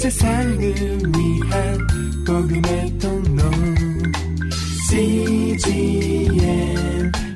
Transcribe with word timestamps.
세상을 0.00 0.58
위한 0.58 1.78
복음의 2.26 2.98
통로 2.98 3.42
CGM 4.88 6.32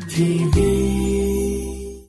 TV 0.08 2.08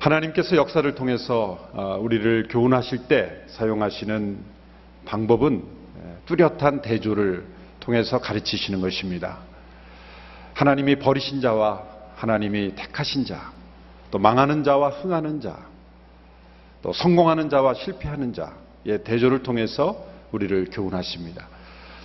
하나님께서 0.00 0.56
역사를 0.56 0.92
통해서 0.96 1.70
어, 1.72 1.96
우리를 2.00 2.48
교훈하실 2.50 3.06
때 3.06 3.44
사용하시는 3.46 4.38
방법은 5.04 5.62
뚜렷한 6.26 6.82
대조를 6.82 7.46
통해서 7.78 8.18
가르치시는 8.18 8.80
것입니다. 8.80 9.38
하나님이 10.54 10.96
버리신 10.96 11.40
자와 11.40 11.84
하나님이 12.16 12.74
택하신 12.74 13.24
자, 13.24 13.52
또 14.10 14.18
망하는 14.18 14.64
자와 14.64 14.88
흥하는 14.88 15.40
자, 15.40 15.56
또 16.82 16.92
성공하는 16.92 17.50
자와 17.50 17.74
실패하는 17.74 18.32
자의 18.32 18.63
대조를 19.04 19.42
통해서 19.42 20.04
우리를 20.32 20.68
교훈하십니다. 20.72 21.48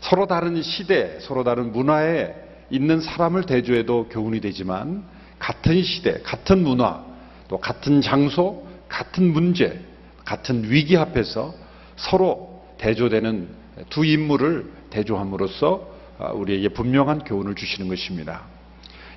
서로 0.01 0.27
다른 0.27 0.61
시대, 0.61 1.19
서로 1.19 1.43
다른 1.43 1.71
문화에 1.71 2.33
있는 2.69 3.01
사람을 3.01 3.43
대조해도 3.43 4.07
교훈이 4.09 4.39
되지만 4.41 5.03
같은 5.39 5.81
시대, 5.83 6.21
같은 6.21 6.63
문화, 6.63 7.03
또 7.47 7.59
같은 7.59 8.01
장소, 8.01 8.65
같은 8.87 9.33
문제, 9.33 9.79
같은 10.25 10.69
위기 10.69 10.95
앞에서 10.97 11.53
서로 11.95 12.63
대조되는 12.77 13.47
두 13.89 14.05
인물을 14.05 14.71
대조함으로써 14.89 15.87
우리에게 16.33 16.69
분명한 16.69 17.23
교훈을 17.23 17.55
주시는 17.55 17.89
것입니다. 17.89 18.43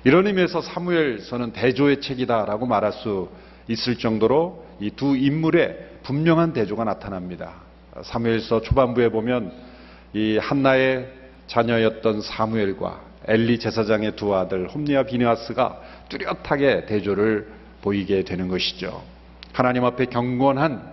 이런 0.03 0.27
의미에서 0.27 0.61
사무엘서는 0.61 1.53
대조의 1.53 2.01
책이다라고 2.01 2.65
말할 2.65 2.91
수 2.93 3.29
있을 3.67 3.97
정도로 3.97 4.65
이 4.79 4.91
두 4.91 5.15
인물의 5.15 5.91
분명한 6.03 6.53
대조가 6.53 6.83
나타납니다. 6.83 7.53
사무엘서 8.01 8.61
초반부에 8.61 9.09
보면 9.09 9.51
이 10.13 10.37
한나의 10.37 11.07
자녀였던 11.47 12.21
사무엘과 12.21 13.01
엘리 13.25 13.59
제사장의 13.59 14.15
두 14.15 14.35
아들 14.35 14.67
홈리와 14.67 15.03
비니아스가 15.03 15.79
뚜렷하게 16.09 16.85
대조를 16.85 17.47
보이게 17.81 18.23
되는 18.23 18.47
것이죠. 18.47 19.01
하나님 19.53 19.85
앞에 19.85 20.05
경건한 20.05 20.91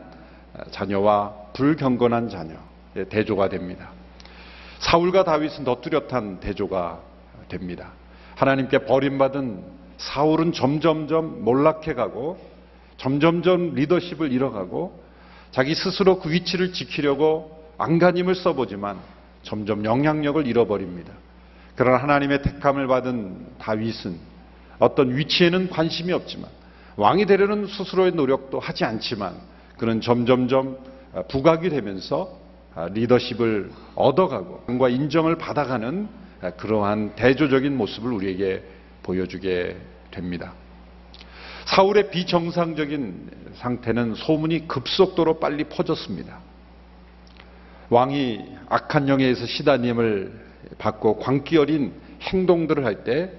자녀와 0.71 1.35
불경건한 1.55 2.29
자녀의 2.29 3.09
대조가 3.09 3.49
됩니다. 3.49 3.91
사울과 4.79 5.25
다윗은 5.25 5.65
더 5.65 5.81
뚜렷한 5.81 6.41
대조가 6.41 7.01
됩니다. 7.49 7.93
하나님께 8.37 8.85
버림받은 8.85 9.65
사울은 9.99 10.53
점점점 10.53 11.45
몰락해가고 11.45 12.39
점점점 13.01 13.75
리더십을 13.75 14.31
잃어가고 14.31 15.03
자기 15.53 15.75
스스로 15.75 16.21
그 16.21 16.31
위치를 16.31 16.75
지키려고 16.75 17.65
안간힘을 17.79 18.35
써보지만 18.35 18.99
점점 19.43 19.87
영향력을 19.87 20.47
잃어버립니다. 20.47 21.15
그러나 21.77 21.97
하나님의 21.97 22.43
택함을 22.43 22.87
받은 22.87 23.57
다윗은 23.59 24.19
어떤 24.79 25.17
위치에는 25.17 25.71
관심이 25.71 26.13
없지만 26.13 26.51
왕이 26.97 27.25
되려는 27.25 27.67
스스로의 27.67 28.13
노력도 28.13 28.61
하지 28.61 28.85
않지만 28.85 29.35
그는 29.79 30.03
점점점 30.03 30.77
부각이 31.31 31.71
되면서 31.71 32.39
리더십을 32.93 33.71
얻어가고 33.95 34.65
왕과 34.69 34.91
인정을 34.91 35.39
받아가는 35.39 36.07
그러한 36.59 37.15
대조적인 37.17 37.75
모습을 37.79 38.13
우리에게 38.13 38.63
보여주게 39.03 39.79
됩니다. 40.11 40.53
사울의 41.71 42.11
비정상적인 42.11 43.31
상태는 43.55 44.15
소문이 44.15 44.67
급속도로 44.67 45.39
빨리 45.39 45.65
퍼졌습니다. 45.65 46.39
왕이 47.91 48.45
악한 48.69 49.09
영에서 49.09 49.47
시다님을 49.47 50.33
받고 50.79 51.19
광기 51.19 51.59
어린 51.59 51.93
행동들을 52.23 52.85
할 52.85 53.05
때 53.05 53.33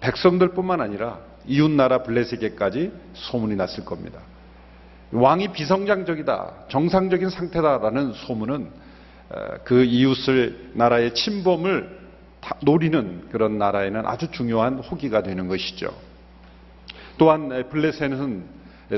백성들뿐만 0.00 0.80
아니라 0.80 1.20
이웃나라 1.46 2.02
블레셋에게까지 2.02 2.92
소문이 3.12 3.56
났을 3.56 3.84
겁니다. 3.84 4.20
왕이 5.12 5.48
비성장적이다, 5.48 6.66
정상적인 6.68 7.28
상태다라는 7.28 8.12
소문은 8.14 8.70
그 9.64 9.84
이웃을 9.84 10.70
나라의 10.74 11.14
침범을 11.14 11.98
노리는 12.62 13.28
그런 13.30 13.58
나라에는 13.58 14.06
아주 14.06 14.30
중요한 14.30 14.78
호기가 14.78 15.22
되는 15.22 15.48
것이죠. 15.48 16.13
또한 17.16 17.68
블레셋은 17.70 18.42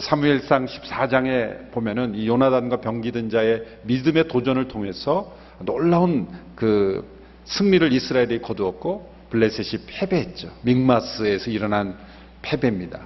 사무엘상 0.01 0.67
14장에 0.67 1.71
보면은 1.71 2.15
이 2.15 2.27
요나단과 2.27 2.81
병기든 2.81 3.31
자의 3.31 3.63
믿음의 3.85 4.29
도전을 4.29 4.69
통해서 4.69 5.35
놀라운 5.61 6.29
그 6.55 7.05
승리를 7.45 7.93
이스라엘이 7.93 8.43
거두었고 8.43 9.13
블레셋이 9.31 9.85
패배했죠. 9.87 10.51
믹마스에서 10.63 11.51
일어난 11.51 11.97
패배입니다. 12.43 13.01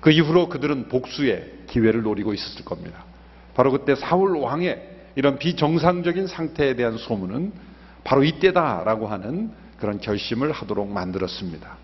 그 0.00 0.10
이후로 0.10 0.48
그들은 0.48 0.88
복수의 0.88 1.50
기회를 1.68 2.02
노리고 2.02 2.34
있었을 2.34 2.64
겁니다. 2.64 3.04
바로 3.54 3.70
그때 3.70 3.94
사울 3.94 4.36
왕의 4.36 4.90
이런 5.14 5.38
비정상적인 5.38 6.26
상태에 6.26 6.74
대한 6.74 6.96
소문은 6.96 7.52
바로 8.04 8.24
이때다라고 8.24 9.06
하는 9.06 9.50
그런 9.78 10.00
결심을 10.00 10.52
하도록 10.52 10.88
만들었습니다. 10.88 11.81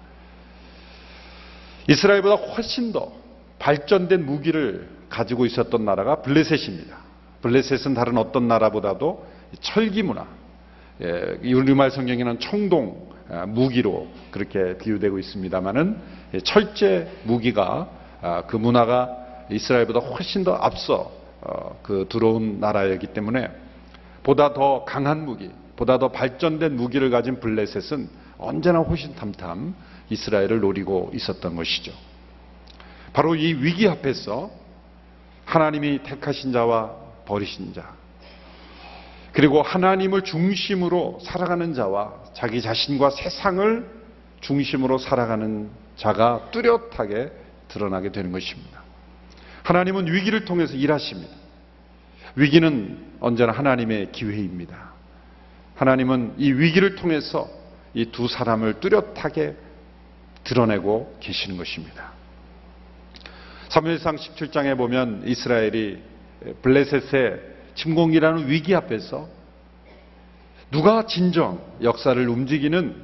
이스라엘보다 1.89 2.35
훨씬 2.37 2.93
더 2.93 3.11
발전된 3.59 4.25
무기를 4.25 4.89
가지고 5.09 5.47
있었던 5.47 5.85
나라가 5.85 6.23
블레셋입니다. 6.23 6.97
블레셋은 7.43 7.95
다른 7.95 8.19
어떤 8.19 8.47
나라보다도 8.47 9.27
철기 9.61 10.03
문화, 10.03 10.27
예, 11.01 11.39
우리말 11.43 11.91
성경에는 11.91 12.39
청동 12.41 13.09
아, 13.31 13.45
무기로 13.47 14.09
그렇게 14.31 14.79
비유되고 14.79 15.19
있습니다만은 15.19 15.99
예, 16.35 16.41
철제 16.41 17.11
무기가 17.25 17.89
아, 18.21 18.43
그 18.47 18.57
문화가 18.57 19.17
이스라엘보다 19.51 20.01
훨씬 20.01 20.45
더 20.45 20.55
앞서 20.55 21.11
어, 21.41 21.79
그 21.83 22.07
들어온 22.09 22.59
나라였기 22.61 23.09
때문에 23.09 23.49
보다 24.23 24.53
더 24.53 24.85
강한 24.85 25.25
무기, 25.25 25.51
보다 25.77 25.99
더 25.99 26.09
발전된 26.09 26.77
무기를 26.77 27.11
가진 27.11 27.39
블레셋은 27.41 28.09
언제나 28.39 28.81
호신탐탐 28.81 29.75
이스라엘을 30.11 30.61
노리고 30.61 31.11
있었던 31.15 31.55
것이죠. 31.57 31.93
바로 33.13 33.35
이 33.35 33.55
위기 33.55 33.89
앞에서 33.89 34.51
하나님이 35.45 36.03
택하신 36.03 36.53
자와 36.53 36.95
버리신 37.27 37.75
자, 37.75 37.95
그리고 39.33 39.63
하나님을 39.63 40.23
중심으로 40.23 41.21
살아가는 41.23 41.75
자와 41.75 42.15
자기 42.35 42.61
자신과 42.61 43.11
세상을 43.11 43.99
중심으로 44.41 44.99
살아가는 44.99 45.71
자가 45.97 46.51
뚜렷하게 46.53 47.33
드러나게 47.69 48.13
되는 48.13 48.33
것입니다. 48.33 48.83
하나님은 49.65 50.13
위기를 50.13 50.45
통해서 50.45 50.75
일하십니다. 50.75 51.35
위기는 52.37 52.99
언제나 53.21 53.53
하나님의 53.53 54.13
기회입니다. 54.13 54.93
하나님은 55.77 56.35
이 56.39 56.53
위기를 56.53 56.95
통해서 56.95 57.49
이 57.95 58.07
두 58.07 58.29
사람을 58.29 58.81
뚜렷하게 58.81 59.57
드러내고 60.45 61.17
계시는 61.21 61.57
것입니다. 61.57 62.13
3일상 63.69 64.17
17장에 64.17 64.77
보면 64.77 65.23
이스라엘이 65.27 65.99
블레셋의 66.63 67.41
침공이라는 67.75 68.49
위기 68.49 68.75
앞에서 68.75 69.29
누가 70.71 71.07
진정 71.07 71.61
역사를 71.83 72.29
움직이는 72.29 72.95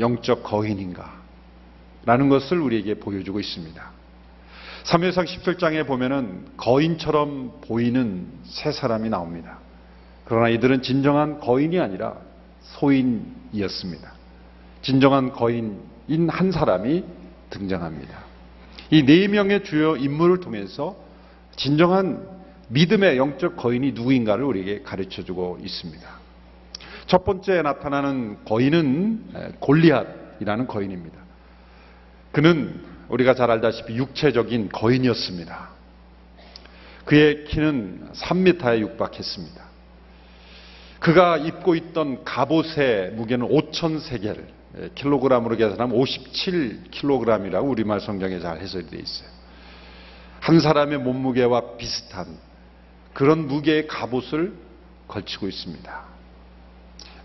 영적 0.00 0.42
거인인가 0.42 1.20
라는 2.04 2.28
것을 2.28 2.58
우리에게 2.60 2.94
보여주고 2.94 3.40
있습니다. 3.40 3.90
3일상 4.84 5.26
17장에 5.26 5.86
보면은 5.86 6.46
거인처럼 6.56 7.60
보이는 7.60 8.26
세 8.44 8.72
사람이 8.72 9.10
나옵니다. 9.10 9.58
그러나 10.24 10.48
이들은 10.48 10.82
진정한 10.82 11.38
거인이 11.40 11.78
아니라 11.78 12.16
소인이었습니다. 12.62 14.12
진정한 14.82 15.32
거인인 15.32 15.89
한 16.28 16.52
사람이 16.52 17.04
등장합니다. 17.50 18.18
이 18.90 19.04
네 19.04 19.28
명의 19.28 19.62
주요 19.62 19.96
인물을 19.96 20.40
통해서 20.40 20.96
진정한 21.56 22.26
믿음의 22.68 23.16
영적 23.16 23.56
거인이 23.56 23.92
누구인가를 23.92 24.44
우리에게 24.44 24.82
가르쳐 24.82 25.22
주고 25.22 25.58
있습니다. 25.62 26.08
첫 27.06 27.24
번째 27.24 27.62
나타나는 27.62 28.44
거인은 28.44 29.56
골리앗이라는 29.60 30.66
거인입니다. 30.66 31.18
그는 32.32 32.80
우리가 33.08 33.34
잘 33.34 33.50
알다시피 33.50 33.96
육체적인 33.96 34.68
거인이었습니다. 34.70 35.68
그의 37.04 37.44
키는 37.44 38.10
3m에 38.14 38.78
육박했습니다. 38.80 39.64
그가 41.00 41.36
입고 41.38 41.74
있던 41.74 42.24
갑옷의 42.24 43.12
무게는 43.12 43.48
5천 43.48 44.00
세겔, 44.00 44.46
킬로그램으로 44.94 45.56
계산하면 45.56 45.98
57킬로그램이라고 45.98 47.68
우리말 47.68 48.00
성경에 48.00 48.38
잘 48.40 48.60
해설이 48.60 48.86
되어 48.86 49.00
있어요. 49.00 49.28
한 50.40 50.60
사람의 50.60 50.98
몸무게와 50.98 51.76
비슷한 51.76 52.26
그런 53.12 53.46
무게의 53.46 53.86
갑옷을 53.88 54.54
걸치고 55.08 55.48
있습니다. 55.48 56.04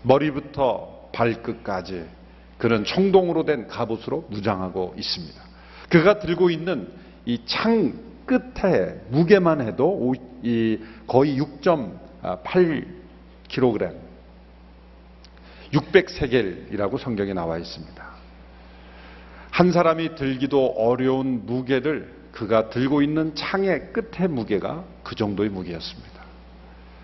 머리부터 0.02 1.08
발끝까지 1.12 2.04
그런 2.58 2.84
청동으로 2.84 3.44
된 3.44 3.68
갑옷으로 3.68 4.26
무장하고 4.30 4.94
있습니다. 4.98 5.40
그가 5.88 6.18
들고 6.18 6.50
있는 6.50 6.90
이 7.26 7.38
창 7.46 8.04
끝에 8.26 9.00
무게만 9.10 9.60
해도 9.60 10.12
거의 11.06 11.40
6.8kg, 11.40 13.94
600세겔이라고 15.72 16.98
성경에 16.98 17.32
나와 17.32 17.58
있습니다. 17.58 18.06
한 19.50 19.72
사람이 19.72 20.14
들기도 20.16 20.66
어려운 20.66 21.46
무게를 21.46 22.14
그가 22.32 22.68
들고 22.68 23.00
있는 23.00 23.34
창의 23.34 23.92
끝의 23.92 24.28
무게가 24.28 24.84
그 25.02 25.14
정도의 25.14 25.48
무게였습니다. 25.48 26.22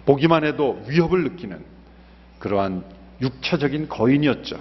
보기만 0.04 0.44
해도 0.44 0.82
위협을 0.86 1.22
느끼는 1.24 1.64
그러한 2.38 2.84
육체적인 3.20 3.88
거인이었죠. 3.88 4.58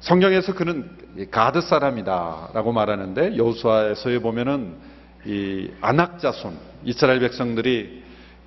성경에서 0.00 0.54
그는 0.54 0.90
가드 1.30 1.60
사람이다라고 1.60 2.72
말하는데 2.72 3.36
여호수아에서에 3.36 4.18
보면은 4.18 4.74
이 5.24 5.70
안악 5.80 6.18
자손 6.18 6.58
이스라엘 6.84 7.20
백성들이 7.20 8.02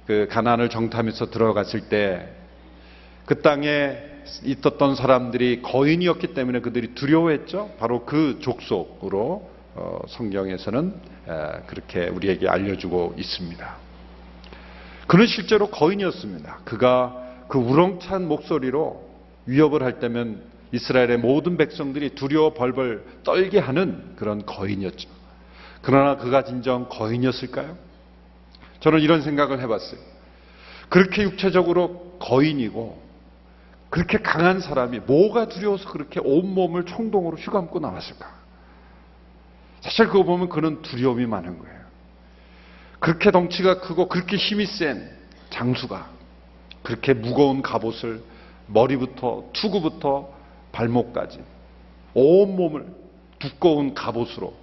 그 0.06 0.28
가나안을 0.30 0.70
정탐해서 0.70 1.30
들어갔을 1.30 1.88
때 1.88 2.30
그 3.26 3.42
땅에 3.42 3.98
있었던 4.44 4.96
사람들이 4.96 5.62
거인이었기 5.62 6.34
때문에 6.34 6.60
그들이 6.60 6.96
두려워했죠. 6.96 7.76
바로 7.80 8.06
그 8.06 8.40
족속으로 8.42 9.50
어, 9.76 10.00
성경에서는 10.08 10.94
그렇게 11.68 12.08
우리에게 12.08 12.48
알려주고 12.48 13.16
있습니다. 13.18 13.76
그는 15.08 15.28
실제로 15.28 15.68
거인이었습니다. 15.68 16.60
그가 16.66 17.46
그 17.48 17.60
우렁찬 17.60 18.28
목소리로 18.28 19.04
위협을 19.46 19.84
할 19.84 20.00
때면 20.00 20.42
이스라엘의 20.72 21.18
모든 21.20 21.58
백성들이 21.58 22.16
두려워 22.16 22.54
벌벌 22.54 23.06
떨게 23.24 23.60
하는 23.60 24.16
그런 24.16 24.46
거인이었죠. 24.46 25.10
그러나 25.82 26.18
그가 26.18 26.44
진정 26.44 26.90
거인이었을까요? 26.90 27.78
저는 28.80 29.02
이런 29.02 29.22
생각을 29.22 29.62
해봤어요. 29.62 30.00
그렇게 30.90 31.24
육체적으로 31.24 32.18
거인이고 32.20 33.05
그렇게 33.90 34.18
강한 34.18 34.60
사람이 34.60 35.00
뭐가 35.02 35.48
두려워서 35.48 35.90
그렇게 35.90 36.20
온몸을 36.20 36.86
총동으로 36.86 37.38
휘감고 37.38 37.80
나왔을까? 37.80 38.34
사실 39.82 40.08
그거 40.08 40.24
보면 40.24 40.50
그는 40.50 40.82
두려움이 40.82 41.26
많은 41.28 41.60
거예요. 41.60 41.76
그렇게 43.00 43.32
덩치가 43.32 43.82
크고 43.82 44.08
그렇게 44.08 44.36
힘이 44.36 44.66
센 44.66 45.16
장수가 45.52 46.10
그렇게 46.82 47.14
무거운 47.14 47.62
갑옷을 47.62 48.24
머리부터 48.68 49.46
투구부터 49.54 50.34
발목까지 50.72 51.40
온몸을 52.16 52.88
두꺼운 53.38 53.94
갑옷으로 53.94 54.54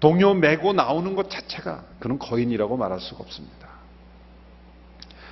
동요 0.00 0.34
메고 0.34 0.72
나오는 0.72 1.14
것 1.14 1.30
자체가 1.30 1.84
그는 1.98 2.18
거인이라고 2.18 2.76
말할 2.76 3.00
수가 3.00 3.20
없습니다. 3.20 3.69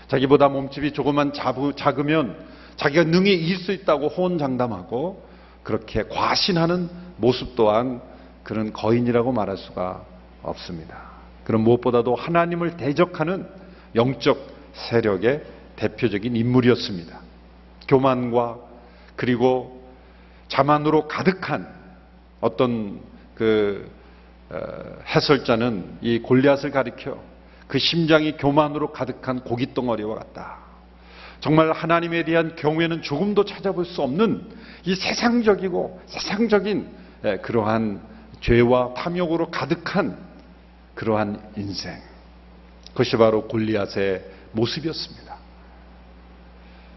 자기보다 0.08 0.48
몸집이 0.48 0.92
조금만 0.92 1.32
작으면 1.32 2.36
자기가 2.76 3.04
능히 3.04 3.34
이길 3.34 3.58
수 3.58 3.72
있다고 3.72 4.08
호언장담하고 4.08 5.28
그렇게 5.62 6.04
과신하는 6.04 6.88
모습 7.16 7.56
또한 7.56 8.00
그런 8.42 8.72
거인이라고 8.72 9.32
말할 9.32 9.56
수가 9.56 10.04
없습니다. 10.42 10.96
그런 11.44 11.62
무엇보다도 11.62 12.14
하나님을 12.14 12.76
대적하는 12.76 13.46
영적 13.94 14.38
세력의 14.72 15.42
대표적인 15.76 16.36
인물이었습니다. 16.36 17.20
교만과 17.88 18.58
그리고 19.16 19.82
자만으로 20.48 21.08
가득한 21.08 21.68
어떤 22.40 23.00
그 23.34 23.90
어, 24.50 24.58
해설자는 25.06 25.98
이 26.00 26.20
골리앗을 26.20 26.70
가리켜 26.70 27.18
그 27.68 27.78
심장이 27.78 28.36
교만으로 28.36 28.92
가득한 28.92 29.40
고깃덩어리와 29.40 30.14
같다. 30.16 30.58
정말 31.40 31.70
하나님에 31.70 32.24
대한 32.24 32.56
경우에는 32.56 33.02
조금도 33.02 33.44
찾아볼 33.44 33.84
수 33.84 34.02
없는 34.02 34.48
이 34.84 34.94
세상적이고 34.96 36.00
세상적인 36.06 36.88
예, 37.24 37.36
그러한 37.38 38.00
죄와 38.40 38.94
탐욕으로 38.94 39.50
가득한 39.50 40.18
그러한 40.94 41.40
인생. 41.56 41.96
그것이 42.90 43.16
바로 43.16 43.46
골리앗의 43.46 44.24
모습이었습니다. 44.52 45.36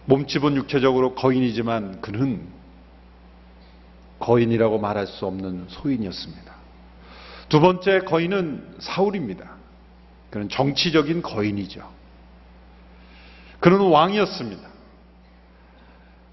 몸집은 0.06 0.56
육체적으로 0.56 1.14
거인이지만 1.14 2.02
그는 2.02 2.48
거인이라고 4.20 4.80
말할 4.80 5.06
수 5.06 5.26
없는 5.26 5.66
소인이었습니다. 5.68 6.56
두 7.50 7.60
번째 7.60 8.00
거인은 8.00 8.76
사울입니다. 8.80 9.61
그는 10.32 10.50
정치적인 10.50 11.22
거인이죠. 11.22 11.88
그는 13.60 13.80
왕이었습니다. 13.80 14.72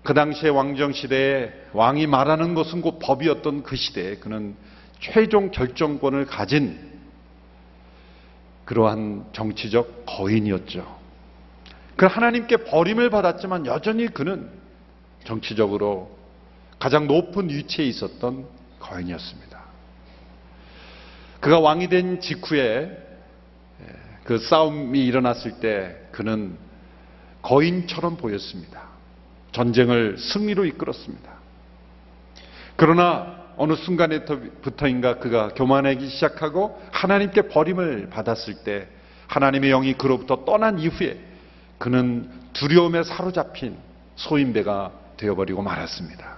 그 0.03 0.15
당시의 0.15 0.51
왕정 0.53 0.93
시대에 0.93 1.53
왕이 1.75 2.07
말하는 2.07 2.55
것은 2.55 2.81
곧 2.81 2.99
법이었던 2.99 3.65
그 3.65 3.77
시대에 3.77 4.17
그는 4.17 4.57
최종 5.01 5.51
결정권을 5.51 6.25
가진 6.25 6.89
그러한 8.65 9.27
정치적 9.33 10.05
거인이었죠. 10.07 10.99
그 11.97 12.07
하나님께 12.07 12.59
버림을 12.59 13.11
받았지만 13.11 13.67
여전히 13.67 14.07
그는 14.07 14.49
정치적으로 15.25 16.17
가장 16.79 17.07
높은 17.07 17.51
위치에 17.51 17.85
있었던 17.85 18.47
거인이었습니다. 18.79 19.59
그가 21.41 21.61
왕이 21.61 21.89
된 21.89 22.21
직후에 22.21 23.08
그 24.29 24.37
싸움이 24.37 25.07
일어났을 25.07 25.53
때 25.53 25.97
그는 26.13 26.59
거인처럼 27.41 28.19
보였습니다. 28.19 28.83
전쟁을 29.53 30.19
승리로 30.19 30.67
이끌었습니다. 30.67 31.33
그러나 32.77 33.47
어느 33.57 33.73
순간에부터인가 33.73 35.21
그가 35.21 35.49
교만하기 35.55 36.07
시작하고 36.11 36.79
하나님께 36.93 37.49
버림을 37.49 38.11
받았을 38.11 38.65
때 38.65 38.89
하나님의 39.29 39.71
영이 39.71 39.95
그로부터 39.95 40.45
떠난 40.45 40.79
이후에 40.79 41.19
그는 41.79 42.31
두려움에 42.53 43.05
사로잡힌 43.05 43.79
소인배가 44.17 44.93
되어버리고 45.17 45.63
말았습니다. 45.63 46.37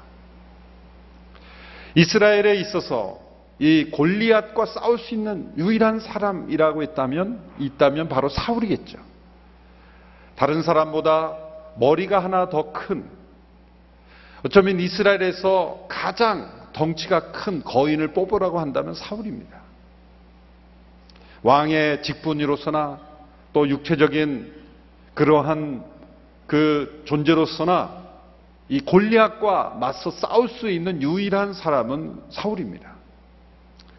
이스라엘에 1.97 2.55
있어서 2.61 3.19
이 3.61 3.91
골리앗과 3.91 4.65
싸울 4.65 4.99
수 4.99 5.15
있는 5.15 5.53
유일한 5.59 6.01
사람이라고 6.01 6.83
했다면 6.83 7.39
있다면 7.59 8.09
바로 8.09 8.31
사울이겠죠. 8.31 8.99
다른 10.35 10.63
사람보다 10.63 11.37
머리가 11.77 12.25
하나 12.25 12.49
더 12.49 12.73
큰 12.73 13.05
어쩌면 14.43 14.81
이스라엘에서 14.81 15.85
가장 15.89 16.51
덩치가 16.73 17.33
큰 17.33 17.63
거인을 17.63 18.15
뽑으라고 18.15 18.59
한다면 18.59 18.95
사울입니다. 18.95 19.61
왕의 21.43 22.03
직분이로서나 22.03 22.99
또 23.53 23.69
육체적인 23.69 24.55
그러한 25.13 25.85
그 26.47 27.03
존재로서나 27.05 28.01
이 28.71 28.81
골리앗과 28.81 29.77
맞서 29.79 30.11
싸울 30.11 30.49
수 30.49 30.71
있는 30.71 31.03
유일한 31.03 31.53
사람은 31.53 32.23
사울입니다. 32.31 32.90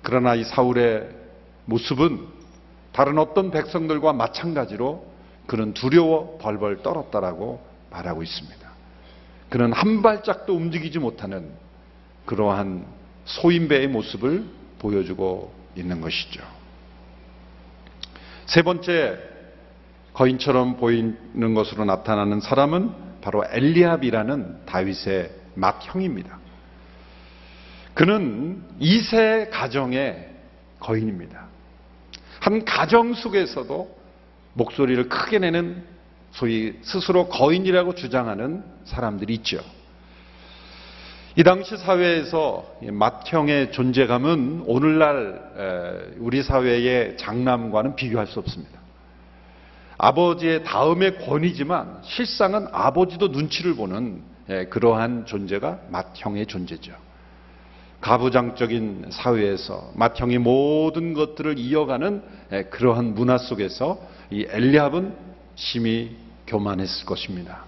그러나 0.01 0.35
이 0.35 0.43
사울의 0.43 1.09
모습은 1.65 2.27
다른 2.91 3.17
어떤 3.17 3.51
백성들과 3.51 4.13
마찬가지로 4.13 5.05
그는 5.47 5.73
두려워 5.73 6.37
벌벌 6.39 6.81
떨었다라고 6.83 7.61
말하고 7.89 8.23
있습니다. 8.23 8.71
그는 9.49 9.73
한 9.73 10.01
발짝도 10.01 10.55
움직이지 10.55 10.99
못하는 10.99 11.51
그러한 12.25 12.85
소인배의 13.25 13.87
모습을 13.87 14.45
보여주고 14.79 15.53
있는 15.75 16.01
것이죠. 16.01 16.41
세 18.45 18.61
번째 18.61 19.17
거인처럼 20.13 20.77
보이는 20.77 21.53
것으로 21.53 21.85
나타나는 21.85 22.41
사람은 22.41 23.21
바로 23.21 23.43
엘리압이라는 23.49 24.65
다윗의 24.65 25.31
맏형입니다. 25.55 26.40
그는 27.93 28.63
이세 28.79 29.49
가정의 29.51 30.29
거인입니다. 30.79 31.47
한 32.39 32.65
가정 32.65 33.13
속에서도 33.13 33.99
목소리를 34.53 35.09
크게 35.09 35.39
내는 35.39 35.83
소위 36.31 36.73
스스로 36.81 37.27
거인이라고 37.27 37.95
주장하는 37.95 38.63
사람들이 38.85 39.33
있죠. 39.35 39.59
이 41.35 41.43
당시 41.43 41.77
사회에서 41.77 42.65
맏형의 42.81 43.71
존재감은 43.71 44.63
오늘날 44.65 46.13
우리 46.17 46.43
사회의 46.43 47.15
장남과는 47.17 47.95
비교할 47.95 48.27
수 48.27 48.39
없습니다. 48.39 48.81
아버지의 49.97 50.63
다음의 50.63 51.19
권위지만 51.19 51.99
실상은 52.03 52.67
아버지도 52.71 53.27
눈치를 53.27 53.75
보는 53.75 54.23
예, 54.49 54.65
그러한 54.65 55.27
존재가 55.27 55.79
맏형의 55.89 56.47
존재죠. 56.47 56.93
가부장적인 58.01 59.07
사회에서 59.11 59.91
맏형이 59.95 60.39
모든 60.39 61.13
것들을 61.13 61.57
이어가는 61.57 62.23
예, 62.51 62.63
그러한 62.63 63.13
문화 63.13 63.37
속에서 63.37 64.01
이 64.31 64.45
엘리압은 64.49 65.13
심히 65.55 66.15
교만했을 66.47 67.05
것입니다. 67.05 67.65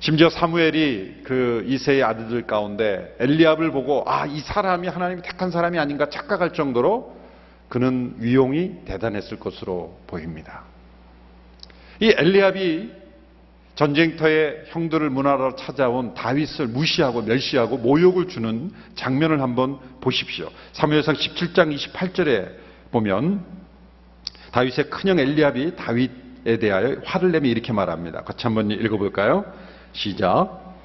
심지어 0.00 0.28
사무엘이 0.28 1.22
그 1.24 1.64
이세의 1.66 2.02
아들들 2.02 2.46
가운데 2.46 3.16
엘리압을 3.20 3.70
보고 3.70 4.04
아 4.06 4.26
이 4.26 4.40
사람이 4.40 4.88
하나님이 4.88 5.22
택한 5.22 5.50
사람이 5.50 5.78
아닌가 5.78 6.10
착각할 6.10 6.52
정도로 6.52 7.16
그는 7.68 8.16
위용이 8.18 8.84
대단했을 8.84 9.38
것으로 9.38 9.98
보입니다. 10.06 10.64
이 12.00 12.12
엘리압이 12.16 13.03
전쟁터에 13.74 14.64
형들을 14.68 15.10
문하러 15.10 15.56
찾아온 15.56 16.14
다윗을 16.14 16.68
무시하고 16.68 17.22
멸시하고 17.22 17.78
모욕을 17.78 18.28
주는 18.28 18.70
장면을 18.94 19.40
한번 19.42 19.78
보십시오. 20.00 20.48
사무엘상 20.72 21.14
17장 21.14 21.76
28절에 21.76 22.50
보면 22.92 23.44
다윗의 24.52 24.90
큰형 24.90 25.18
엘리압이 25.18 25.74
다윗에 25.74 26.58
대하여 26.60 26.96
화를 27.04 27.32
내며 27.32 27.48
이렇게 27.48 27.72
말합니다. 27.72 28.22
같이 28.22 28.44
한번 28.44 28.70
읽어볼까요? 28.70 29.44
시작. 29.92 30.76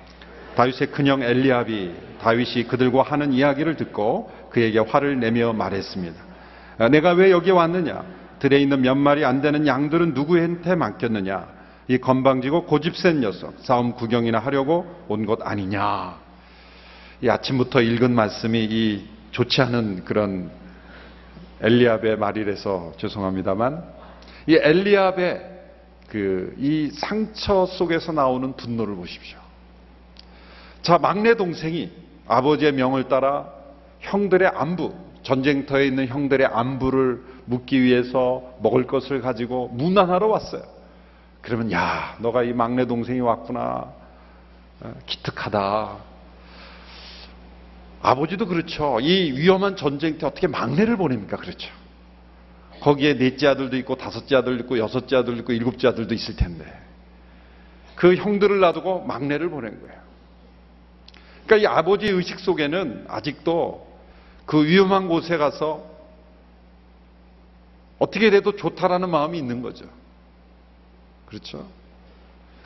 다윗의 0.55 0.87
큰형 0.87 1.21
엘리압이 1.21 1.91
다윗이 2.21 2.63
그들과 2.67 3.03
하는 3.03 3.33
이야기를 3.33 3.75
듣고 3.77 4.31
그에게 4.49 4.79
화를 4.79 5.19
내며 5.19 5.53
말했습니다. 5.53 6.15
아, 6.79 6.89
내가 6.89 7.11
왜 7.11 7.29
여기 7.29 7.51
왔느냐? 7.51 8.03
들에 8.39 8.59
있는 8.59 8.81
몇 8.81 8.95
마리 8.95 9.25
안 9.25 9.41
되는 9.41 9.67
양들은 9.67 10.15
누구한테 10.15 10.73
맡겼느냐? 10.75 11.58
이 11.89 11.97
건방지고 11.97 12.65
고집센 12.65 13.19
녀석 13.19 13.55
싸움 13.61 13.93
구경이나 13.93 14.37
하려고 14.39 14.85
온 15.07 15.25
것 15.25 15.39
아니냐? 15.41 16.19
이 17.21 17.27
아침부터 17.29 17.81
읽은 17.81 18.13
말씀이 18.13 18.63
이 18.63 19.05
좋지 19.31 19.61
않은 19.63 20.05
그런 20.05 20.51
엘리압의 21.61 22.17
말이라서 22.19 22.93
죄송합니다만 22.97 23.83
이 24.47 24.55
엘리압의 24.55 25.49
그 26.09 26.55
이 26.57 26.89
상처 26.93 27.65
속에서 27.65 28.11
나오는 28.11 28.53
분노를 28.55 28.95
보십시오. 28.95 29.37
자, 30.81 30.97
막내 30.97 31.35
동생이 31.35 31.91
아버지의 32.27 32.71
명을 32.73 33.07
따라 33.09 33.49
형들의 33.99 34.47
안부, 34.47 34.93
전쟁터에 35.23 35.85
있는 35.87 36.07
형들의 36.07 36.47
안부를 36.47 37.21
묻기 37.45 37.81
위해서 37.81 38.43
먹을 38.61 38.85
것을 38.87 39.21
가지고 39.21 39.69
문안하러 39.69 40.27
왔어요. 40.27 40.78
그러면 41.41 41.71
야, 41.71 42.17
너가 42.19 42.43
이 42.43 42.53
막내 42.53 42.85
동생이 42.85 43.19
왔구나. 43.19 43.93
어, 44.81 44.93
기특하다. 45.05 45.97
아버지도 48.01 48.47
그렇죠. 48.47 48.99
이 49.01 49.31
위험한 49.37 49.75
전쟁터 49.75 50.27
어떻게 50.27 50.47
막내를 50.47 50.97
보냅니까? 50.97 51.37
그렇죠. 51.37 51.69
거기에 52.79 53.17
넷째 53.17 53.47
아들도 53.47 53.75
있고 53.77 53.95
다섯째 53.95 54.37
아들도 54.37 54.63
있고 54.63 54.77
여섯째 54.79 55.17
아들도 55.17 55.41
있고 55.41 55.53
일곱째 55.53 55.89
아들도 55.89 56.13
있을 56.13 56.37
텐데 56.37 56.65
그 57.95 58.15
형들을 58.15 58.59
놔두고 58.59 59.03
막내를 59.03 59.49
보낸 59.49 59.81
거예요. 59.81 59.99
그러니까 61.45 61.57
이 61.57 61.77
아버지의 61.77 62.13
의식 62.13 62.39
속에는 62.39 63.05
아직도 63.09 63.85
그 64.45 64.65
위험한 64.65 65.09
곳에 65.09 65.35
가서 65.37 65.83
어떻게 67.97 68.29
돼도 68.29 68.55
좋다라는 68.55 69.09
마음이 69.09 69.37
있는 69.37 69.61
거죠. 69.61 69.85
그렇죠? 71.29 71.67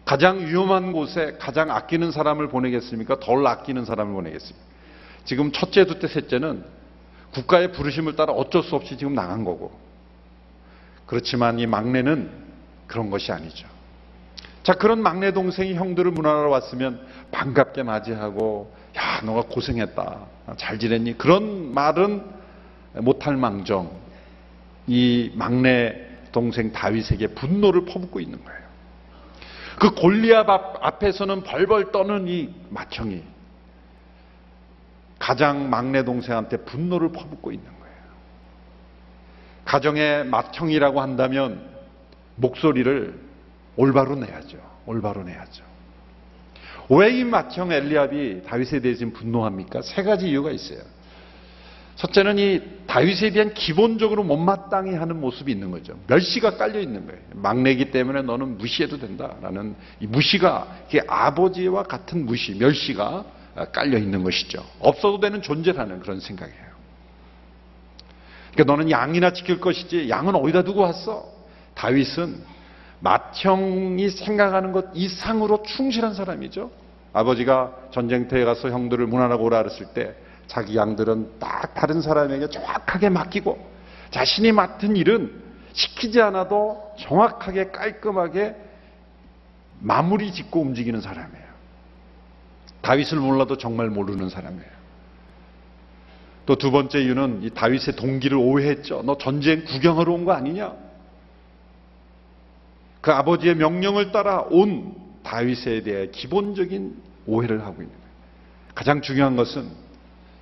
가장 0.05 0.39
위험한 0.47 0.91
곳에 0.91 1.37
가장 1.39 1.71
아끼는 1.71 2.11
사람을 2.11 2.49
보내겠습니까? 2.49 3.19
덜 3.19 3.45
아끼는 3.45 3.85
사람을 3.85 4.13
보내겠습니까? 4.13 4.65
지금 5.25 5.51
첫째, 5.51 5.85
둘째, 5.85 6.07
셋째는 6.07 6.65
국가의 7.33 7.71
부르심을 7.71 8.15
따라 8.15 8.33
어쩔 8.33 8.63
수 8.63 8.75
없이 8.75 8.97
지금 8.97 9.15
나간 9.15 9.43
거고. 9.43 9.71
그렇지만 11.05 11.59
이 11.59 11.65
막내는 11.67 12.29
그런 12.87 13.09
것이 13.09 13.31
아니죠. 13.31 13.67
자, 14.63 14.73
그런 14.73 15.01
막내 15.01 15.31
동생이 15.31 15.73
형들을 15.75 16.11
문화하러 16.11 16.49
왔으면 16.49 17.05
반갑게 17.31 17.83
맞이하고, 17.83 18.73
야, 18.97 19.21
너가 19.23 19.43
고생했다. 19.43 20.19
잘 20.57 20.79
지냈니? 20.79 21.17
그런 21.17 21.73
말은 21.73 22.23
못할 22.95 23.35
망정, 23.35 23.91
이 24.87 25.31
막내 25.35 26.12
동생 26.33 26.73
다윗에게 26.73 27.27
분노를 27.27 27.85
퍼붓고 27.85 28.19
있는 28.19 28.43
거예요. 28.43 28.61
그 29.79 29.91
골리압 29.91 30.49
앞에서는 30.49 31.43
벌벌 31.43 31.93
떠는 31.93 32.27
이 32.27 32.53
맏형이 32.69 33.23
가장 35.17 35.69
막내 35.69 36.03
동생한테 36.03 36.57
분노를 36.57 37.13
퍼붓고 37.13 37.53
있는 37.53 37.65
거예요. 37.65 37.95
가정의 39.63 40.25
맏형이라고 40.25 40.99
한다면 40.99 41.69
목소리를 42.35 43.17
올바로 43.77 44.15
내야죠. 44.15 44.57
올바로 44.85 45.23
내야죠. 45.23 45.63
왜이 46.89 47.23
맏형 47.23 47.71
엘리압이 47.71 48.43
다윗에 48.43 48.81
대해서 48.81 49.05
분노합니까? 49.13 49.81
세 49.81 50.03
가지 50.03 50.27
이유가 50.27 50.51
있어요. 50.51 50.79
첫째는 51.95 52.39
이 52.39 52.61
다윗에 52.87 53.29
대한 53.31 53.53
기본적으로 53.53 54.23
못마땅히 54.23 54.95
하는 54.95 55.19
모습이 55.21 55.51
있는 55.51 55.71
거죠. 55.71 55.97
멸시가 56.07 56.57
깔려 56.57 56.79
있는 56.79 57.05
거예요. 57.05 57.21
막내기 57.33 57.91
때문에 57.91 58.23
너는 58.23 58.57
무시해도 58.57 58.97
된다라는 58.97 59.75
이 59.99 60.07
무시가 60.07 60.67
이게 60.87 61.01
아버지와 61.07 61.83
같은 61.83 62.25
무시, 62.25 62.55
멸시가 62.55 63.25
깔려 63.71 63.97
있는 63.97 64.23
것이죠. 64.23 64.65
없어도 64.79 65.19
되는 65.19 65.41
존재라는 65.41 65.99
그런 65.99 66.19
생각이에요. 66.19 66.73
그러니까 68.53 68.75
너는 68.75 68.91
양이나 68.91 69.33
지킬 69.33 69.59
것이지 69.59 70.09
양은 70.09 70.35
어디다 70.35 70.63
두고 70.63 70.81
왔어? 70.81 71.31
다윗은 71.75 72.53
맏형이 72.99 74.09
생각하는 74.09 74.71
것 74.71 74.85
이상으로 74.93 75.63
충실한 75.63 76.13
사람이죠. 76.13 76.71
아버지가 77.13 77.75
전쟁터에 77.91 78.43
가서 78.45 78.69
형들을 78.69 79.05
문안하고 79.05 79.43
오라 79.43 79.61
그랬을 79.63 79.87
때 79.93 80.15
자기 80.47 80.75
양들은 80.77 81.39
딱 81.39 81.73
다른 81.73 82.01
사람에게 82.01 82.49
정확하게 82.49 83.09
맡기고 83.09 83.57
자신이 84.11 84.51
맡은 84.51 84.95
일은 84.95 85.41
시키지 85.73 86.21
않아도 86.21 86.91
정확하게 86.99 87.71
깔끔하게 87.71 88.55
마무리 89.79 90.31
짓고 90.31 90.61
움직이는 90.61 91.01
사람이에요. 91.01 91.43
다윗을 92.81 93.17
몰라도 93.19 93.57
정말 93.57 93.89
모르는 93.89 94.29
사람이에요. 94.29 94.73
또 96.45 96.55
두 96.55 96.71
번째 96.71 97.01
이유는 97.01 97.43
이 97.43 97.49
다윗의 97.49 97.95
동기를 97.95 98.37
오해했죠. 98.37 99.01
너 99.05 99.17
전쟁 99.17 99.63
구경하러 99.63 100.11
온 100.11 100.25
거 100.25 100.33
아니냐? 100.33 100.73
그 103.01 103.11
아버지의 103.11 103.55
명령을 103.55 104.11
따라 104.11 104.41
온 104.49 104.95
다윗에 105.23 105.83
대해 105.83 106.07
기본적인 106.11 107.01
오해를 107.25 107.61
하고 107.61 107.81
있는 107.81 107.89
거예요. 107.89 108.03
가장 108.75 109.01
중요한 109.01 109.35
것은 109.37 109.69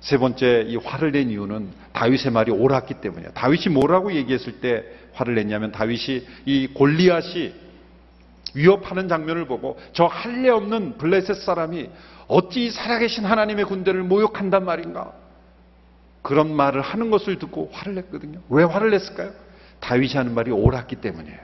세 0.02 0.18
번째 0.18 0.66
이 0.66 0.76
화를 0.76 1.12
낸 1.12 1.30
이유는 1.30 1.70
다윗의 1.92 2.32
말이 2.32 2.50
옳았기 2.50 2.94
때문이에요. 2.94 3.32
다윗이 3.34 3.72
뭐라고 3.72 4.12
얘기했을 4.12 4.60
때 4.60 4.84
화를 5.12 5.36
냈냐면 5.36 5.70
다윗이 5.70 6.26
이 6.44 6.66
골리앗이 6.74 7.54
위협하는 8.54 9.08
장면을 9.08 9.46
보고 9.46 9.78
저 9.92 10.06
할례 10.06 10.50
없는 10.50 10.98
블레셋 10.98 11.36
사람이 11.36 11.88
어찌 12.26 12.70
살아계신 12.70 13.24
하나님의 13.24 13.64
군대를 13.64 14.02
모욕한단 14.02 14.64
말인가? 14.64 15.12
그런 16.22 16.54
말을 16.54 16.80
하는 16.80 17.10
것을 17.10 17.38
듣고 17.38 17.70
화를 17.72 17.94
냈거든요. 17.94 18.40
왜 18.48 18.64
화를 18.64 18.90
냈을까요? 18.90 19.32
다윗이 19.80 20.14
하는 20.14 20.34
말이 20.34 20.50
옳았기 20.50 20.96
때문이에요. 20.96 21.38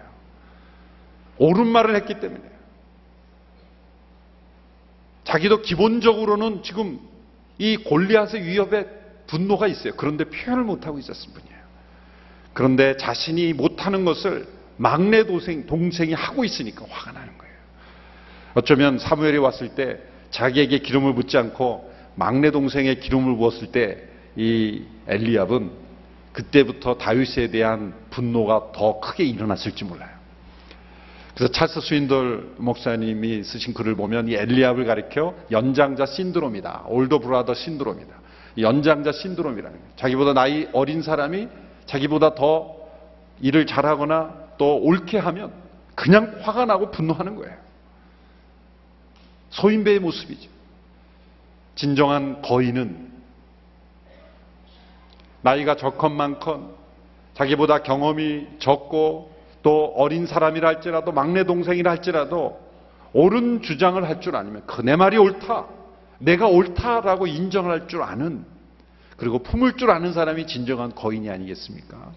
옳은 1.38 1.66
말을 1.68 1.94
했기 1.94 2.18
때문이에요. 2.18 2.58
자기도 5.22 5.62
기본적으로는 5.62 6.62
지금 6.64 6.98
이 7.58 7.76
골리앗의 7.76 8.44
위협에 8.44 8.86
분노가 9.26 9.66
있어요. 9.66 9.92
그런데 9.96 10.24
표현을 10.24 10.64
못하고 10.64 10.98
있었을 10.98 11.32
뿐이에요. 11.32 11.58
그런데 12.54 12.96
자신이 12.96 13.52
못하는 13.52 14.04
것을 14.04 14.46
막내 14.76 15.24
동생, 15.24 15.66
동생이 15.66 16.14
하고 16.14 16.44
있으니까 16.44 16.86
화가 16.88 17.12
나는 17.12 17.36
거예요. 17.36 17.54
어쩌면 18.54 18.98
사무엘이 18.98 19.38
왔을 19.38 19.70
때 19.70 19.98
자기에게 20.30 20.78
기름을 20.78 21.14
붓지 21.14 21.36
않고 21.36 21.92
막내 22.14 22.50
동생의 22.50 23.00
기름을 23.00 23.36
부었을 23.36 23.72
때 23.72 24.08
이 24.38 24.84
엘리압은 25.08 25.70
그때부터 26.32 26.96
다윗에 26.96 27.50
대한 27.50 27.92
분노가 28.10 28.70
더 28.72 29.00
크게 29.00 29.24
일어났을지 29.24 29.84
몰라요. 29.84 30.17
그래서 31.38 31.52
찰스 31.52 31.80
스윈돌 31.82 32.56
목사님이 32.58 33.44
쓰신 33.44 33.72
글을 33.72 33.94
보면 33.94 34.26
이 34.26 34.34
엘리압을 34.34 34.84
가리켜 34.86 35.36
연장자 35.52 36.04
신드롬이다. 36.04 36.86
올더 36.88 37.20
브라더 37.20 37.54
신드롬이다. 37.54 38.12
연장자 38.58 39.12
신드롬이라는 39.12 39.78
거예요. 39.78 39.92
자기보다 39.94 40.32
나이 40.32 40.66
어린 40.72 41.00
사람이 41.00 41.46
자기보다 41.86 42.34
더 42.34 42.74
일을 43.40 43.68
잘하거나 43.68 44.34
또 44.58 44.78
옳게 44.78 45.18
하면 45.18 45.52
그냥 45.94 46.40
화가 46.42 46.64
나고 46.64 46.90
분노하는 46.90 47.36
거예요. 47.36 47.54
소인배의 49.50 50.00
모습이죠. 50.00 50.50
진정한 51.76 52.42
거인은 52.42 53.12
나이가 55.42 55.76
적건만건 55.76 56.74
자기보다 57.34 57.84
경험이 57.84 58.48
적고 58.58 59.37
또 59.62 59.92
어린 59.96 60.26
사람이라 60.26 60.68
할지라도 60.68 61.12
막내 61.12 61.44
동생이라 61.44 61.90
할지라도 61.90 62.60
옳은 63.12 63.62
주장을 63.62 64.02
할 64.02 64.20
줄 64.20 64.36
아니면 64.36 64.62
그내 64.66 64.96
말이 64.96 65.16
옳다. 65.16 65.66
내가 66.18 66.46
옳다라고 66.46 67.26
인정을 67.26 67.70
할 67.70 67.88
줄 67.88 68.02
아는 68.02 68.44
그리고 69.16 69.40
품을 69.40 69.76
줄 69.76 69.90
아는 69.90 70.12
사람이 70.12 70.46
진정한 70.46 70.94
거인이 70.94 71.28
아니겠습니까? 71.28 72.12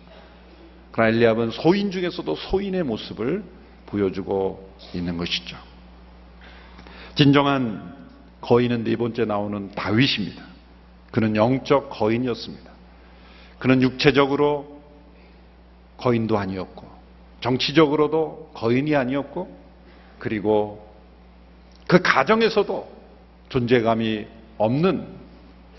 그러나 0.92 1.10
엘리압은 1.10 1.52
소인 1.52 1.90
중에서도 1.90 2.36
소인의 2.36 2.84
모습을 2.84 3.44
보여주고 3.88 4.72
있는 4.94 5.18
것이죠. 5.18 5.58
진정한 7.16 7.96
거인은 8.42 8.84
네 8.84 8.96
번째 8.96 9.26
나오는 9.26 9.72
다윗입니다. 9.72 10.44
그는 11.12 11.36
영적 11.36 11.90
거인이었습니다. 11.90 12.72
그는 13.60 13.82
육체적으로 13.82 14.82
거인도 15.98 16.38
아니었고, 16.38 16.88
정치적으로도 17.42 18.52
거인이 18.54 18.96
아니었고, 18.96 19.56
그리고 20.20 20.88
그 21.88 22.02
가정에서도 22.02 22.88
존재감이 23.50 24.28
없는 24.58 25.08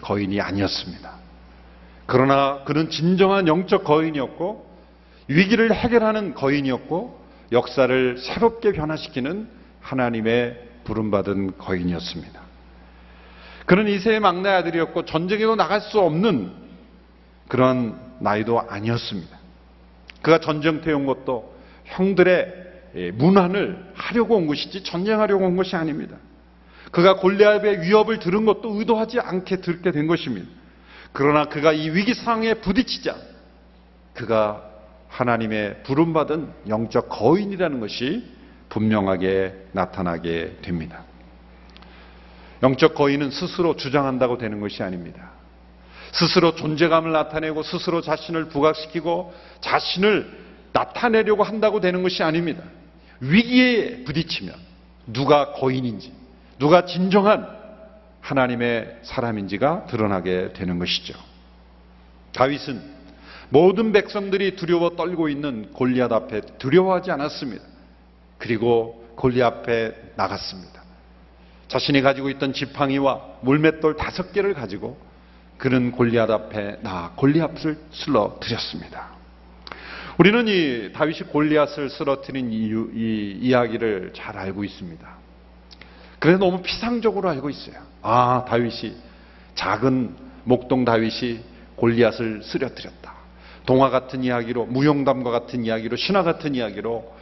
거인이 0.02 0.40
아니었습니다. 0.40 1.12
그러나 2.06 2.62
그는 2.64 2.90
진정한 2.90 3.48
영적 3.48 3.84
거인이었고, 3.84 4.70
위기를 5.28 5.72
해결하는 5.72 6.34
거인이었고, 6.34 7.22
역사를 7.52 8.18
새롭게 8.18 8.72
변화시키는 8.72 9.48
하나님의 9.80 10.58
부름받은 10.84 11.58
거인이었습니다. 11.58 12.40
그는 13.66 13.88
이세의 13.88 14.20
막내 14.20 14.48
아들이었고 14.48 15.04
전쟁에도 15.04 15.54
나갈 15.54 15.80
수 15.80 16.00
없는 16.00 16.52
그런 17.48 17.98
나이도 18.20 18.60
아니었습니다. 18.60 19.38
그가 20.22 20.38
전쟁터에 20.38 20.92
온 20.92 21.06
것도 21.06 21.51
형들의 21.92 23.12
문안을 23.14 23.92
하려고 23.94 24.36
온 24.36 24.46
것이지 24.46 24.82
전쟁하려고 24.82 25.46
온 25.46 25.56
것이 25.56 25.76
아닙니다. 25.76 26.16
그가 26.90 27.16
골리앗의 27.16 27.82
위협을 27.82 28.18
들은 28.18 28.44
것도 28.44 28.78
의도하지 28.78 29.20
않게 29.20 29.56
들게 29.56 29.92
된 29.92 30.06
것입니다. 30.06 30.48
그러나 31.12 31.46
그가 31.46 31.72
이 31.72 31.90
위기 31.90 32.14
상황에 32.14 32.54
부딪히자 32.54 33.16
그가 34.14 34.62
하나님의 35.08 35.82
부름받은 35.84 36.52
영적 36.68 37.08
거인이라는 37.08 37.80
것이 37.80 38.24
분명하게 38.68 39.68
나타나게 39.72 40.58
됩니다. 40.62 41.04
영적 42.62 42.94
거인은 42.94 43.30
스스로 43.30 43.76
주장한다고 43.76 44.38
되는 44.38 44.60
것이 44.60 44.82
아닙니다. 44.82 45.32
스스로 46.12 46.54
존재감을 46.54 47.12
나타내고 47.12 47.62
스스로 47.62 48.00
자신을 48.00 48.48
부각시키고 48.48 49.34
자신을 49.60 50.42
나타내려고 50.72 51.42
한다고 51.42 51.80
되는 51.80 52.02
것이 52.02 52.22
아닙니다. 52.22 52.62
위기에 53.20 54.04
부딪히면 54.04 54.54
누가 55.06 55.52
거인인지, 55.52 56.12
누가 56.58 56.84
진정한 56.86 57.48
하나님의 58.20 58.98
사람인지가 59.02 59.86
드러나게 59.86 60.52
되는 60.52 60.78
것이죠. 60.78 61.14
다윗은 62.32 62.80
모든 63.50 63.92
백성들이 63.92 64.56
두려워 64.56 64.96
떨고 64.96 65.28
있는 65.28 65.72
골리앗 65.72 66.10
앞에 66.10 66.40
두려워하지 66.58 67.10
않았습니다. 67.10 67.62
그리고 68.38 69.04
골리앗 69.16 69.52
앞에 69.52 69.92
나갔습니다. 70.16 70.82
자신이 71.68 72.00
가지고 72.00 72.30
있던 72.30 72.52
지팡이와 72.52 73.20
물맷돌 73.42 73.96
다섯 73.96 74.32
개를 74.32 74.54
가지고 74.54 74.98
그는 75.58 75.92
골리앗 75.92 76.30
앞에 76.30 76.78
나 76.82 77.12
골리앗을 77.16 77.78
쓸어드렸습니다. 77.92 79.11
우리는 80.18 80.46
이 80.46 80.92
다윗이 80.92 81.20
골리앗을 81.30 81.88
쓰러뜨린 81.90 82.52
이유, 82.52 82.90
이 82.94 83.38
이야기를 83.40 84.12
잘 84.14 84.36
알고 84.36 84.64
있습니다. 84.64 85.08
그래서 86.18 86.38
너무 86.38 86.62
피상적으로 86.62 87.28
알고 87.30 87.50
있어요. 87.50 87.76
아, 88.02 88.44
다윗이 88.46 88.94
작은 89.54 90.14
목동 90.44 90.84
다윗이 90.84 91.40
골리앗을 91.76 92.42
쓰러뜨렸다. 92.42 93.12
동화 93.64 93.90
같은 93.90 94.22
이야기로 94.22 94.66
무용담과 94.66 95.30
같은 95.30 95.64
이야기로 95.64 95.96
신화 95.96 96.22
같은 96.22 96.54
이야기로 96.54 97.12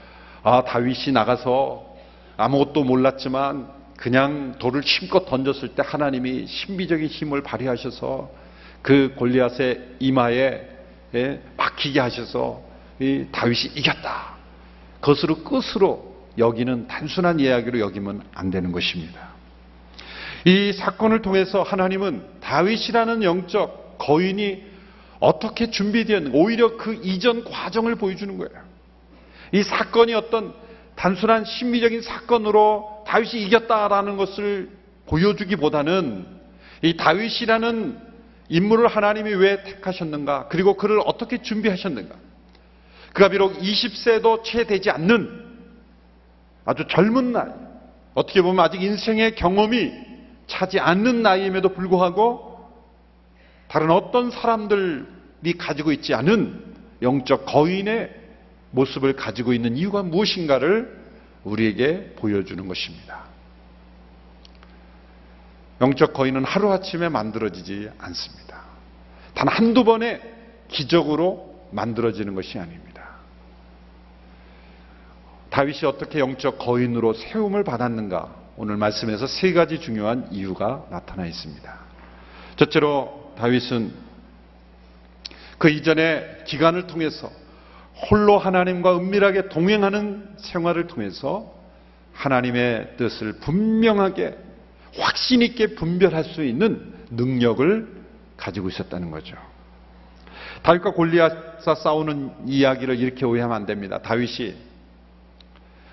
아, 0.42 0.64
다윗이 0.64 1.12
나가서 1.12 1.94
아무것도 2.36 2.84
몰랐지만 2.84 3.68
그냥 3.96 4.54
돌을 4.58 4.82
힘껏 4.82 5.26
던졌을 5.26 5.74
때 5.74 5.82
하나님이 5.84 6.46
신비적인 6.46 7.06
힘을 7.06 7.42
발휘하셔서 7.42 8.30
그 8.82 9.14
골리앗의 9.16 9.96
이마에 10.00 10.68
예, 11.14 11.40
막히게 11.56 12.00
하셔서 12.00 12.69
다윗이 13.32 13.72
이겼다. 13.76 14.34
그것으로 15.00 15.42
끝으로 15.42 16.14
여기는 16.36 16.86
단순한 16.86 17.40
이야기로 17.40 17.78
여기면 17.80 18.22
안 18.34 18.50
되는 18.50 18.72
것입니다. 18.72 19.30
이 20.44 20.72
사건을 20.72 21.22
통해서 21.22 21.62
하나님은 21.62 22.22
다윗이라는 22.40 23.22
영적 23.22 23.98
거인이 23.98 24.70
어떻게 25.18 25.70
준비되었는가, 25.70 26.36
오히려 26.36 26.76
그 26.76 26.98
이전 27.02 27.44
과정을 27.44 27.96
보여주는 27.96 28.38
거예요. 28.38 28.62
이 29.52 29.62
사건이 29.62 30.14
어떤 30.14 30.54
단순한 30.94 31.44
심리적인 31.44 32.02
사건으로 32.02 33.04
다윗이 33.06 33.42
이겼다라는 33.44 34.16
것을 34.16 34.70
보여주기보다는 35.06 36.26
이 36.82 36.96
다윗이라는 36.96 37.98
인물을 38.48 38.88
하나님이 38.88 39.34
왜 39.34 39.62
택하셨는가, 39.62 40.48
그리고 40.48 40.74
그를 40.74 41.00
어떻게 41.04 41.42
준비하셨는가. 41.42 42.14
그가 43.12 43.28
비록 43.28 43.58
20세도 43.58 44.44
채 44.44 44.64
되지 44.64 44.90
않는 44.90 45.40
아주 46.64 46.86
젊은 46.88 47.32
나이, 47.32 47.50
어떻게 48.14 48.42
보면 48.42 48.64
아직 48.64 48.82
인생의 48.82 49.34
경험이 49.34 49.92
차지 50.46 50.78
않는 50.78 51.22
나이임에도 51.22 51.70
불구하고 51.70 52.68
다른 53.68 53.90
어떤 53.90 54.30
사람들이 54.30 55.56
가지고 55.58 55.92
있지 55.92 56.12
않은 56.14 56.74
영적 57.02 57.46
거인의 57.46 58.14
모습을 58.72 59.14
가지고 59.14 59.52
있는 59.52 59.76
이유가 59.76 60.02
무엇인가를 60.02 60.98
우리에게 61.44 62.14
보여주는 62.16 62.66
것입니다. 62.66 63.24
영적 65.80 66.12
거인은 66.12 66.44
하루아침에 66.44 67.08
만들어지지 67.08 67.90
않습니다. 67.98 68.64
단 69.34 69.48
한두 69.48 69.84
번의 69.84 70.20
기적으로 70.68 71.68
만들어지는 71.72 72.34
것이 72.34 72.58
아닙니다. 72.58 72.89
다윗이 75.50 75.80
어떻게 75.84 76.20
영적 76.20 76.58
거인으로 76.58 77.12
세움을 77.12 77.64
받았는가? 77.64 78.40
오늘 78.56 78.76
말씀에서 78.76 79.26
세 79.26 79.52
가지 79.52 79.80
중요한 79.80 80.28
이유가 80.30 80.86
나타나 80.90 81.26
있습니다. 81.26 81.78
첫째로 82.56 83.32
다윗은 83.38 83.92
그 85.58 85.68
이전의 85.68 86.44
기간을 86.46 86.86
통해서 86.86 87.30
홀로 88.10 88.38
하나님과 88.38 88.96
은밀하게 88.96 89.48
동행하는 89.48 90.36
생활을 90.38 90.86
통해서 90.86 91.52
하나님의 92.12 92.96
뜻을 92.96 93.34
분명하게 93.40 94.36
확신 94.98 95.42
있게 95.42 95.74
분별할 95.74 96.24
수 96.24 96.44
있는 96.44 96.94
능력을 97.10 97.88
가지고 98.36 98.68
있었다는 98.68 99.10
거죠. 99.10 99.36
다윗과 100.62 100.92
골리앗과 100.92 101.74
싸우는 101.74 102.46
이야기를 102.46 102.98
이렇게 102.98 103.24
오해하면 103.24 103.56
안 103.56 103.66
됩니다. 103.66 103.98
다윗이 103.98 104.69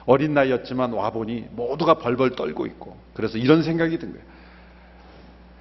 어린 0.08 0.34
나이였지만 0.34 0.94
와보니 0.94 1.50
모두가 1.52 1.96
벌벌 1.96 2.32
떨고 2.32 2.66
있고 2.66 2.98
그래서 3.14 3.38
이런 3.38 3.62
생각이 3.62 4.00
든 4.00 4.14
거예요. 4.14 4.26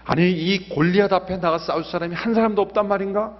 아니 0.04 0.30
이 0.30 0.68
골리앗 0.68 1.12
앞에 1.12 1.40
나가 1.40 1.58
싸울 1.58 1.84
사람이 1.84 2.14
한 2.14 2.32
사람도 2.32 2.62
없단 2.62 2.86
말인가? 2.86 3.36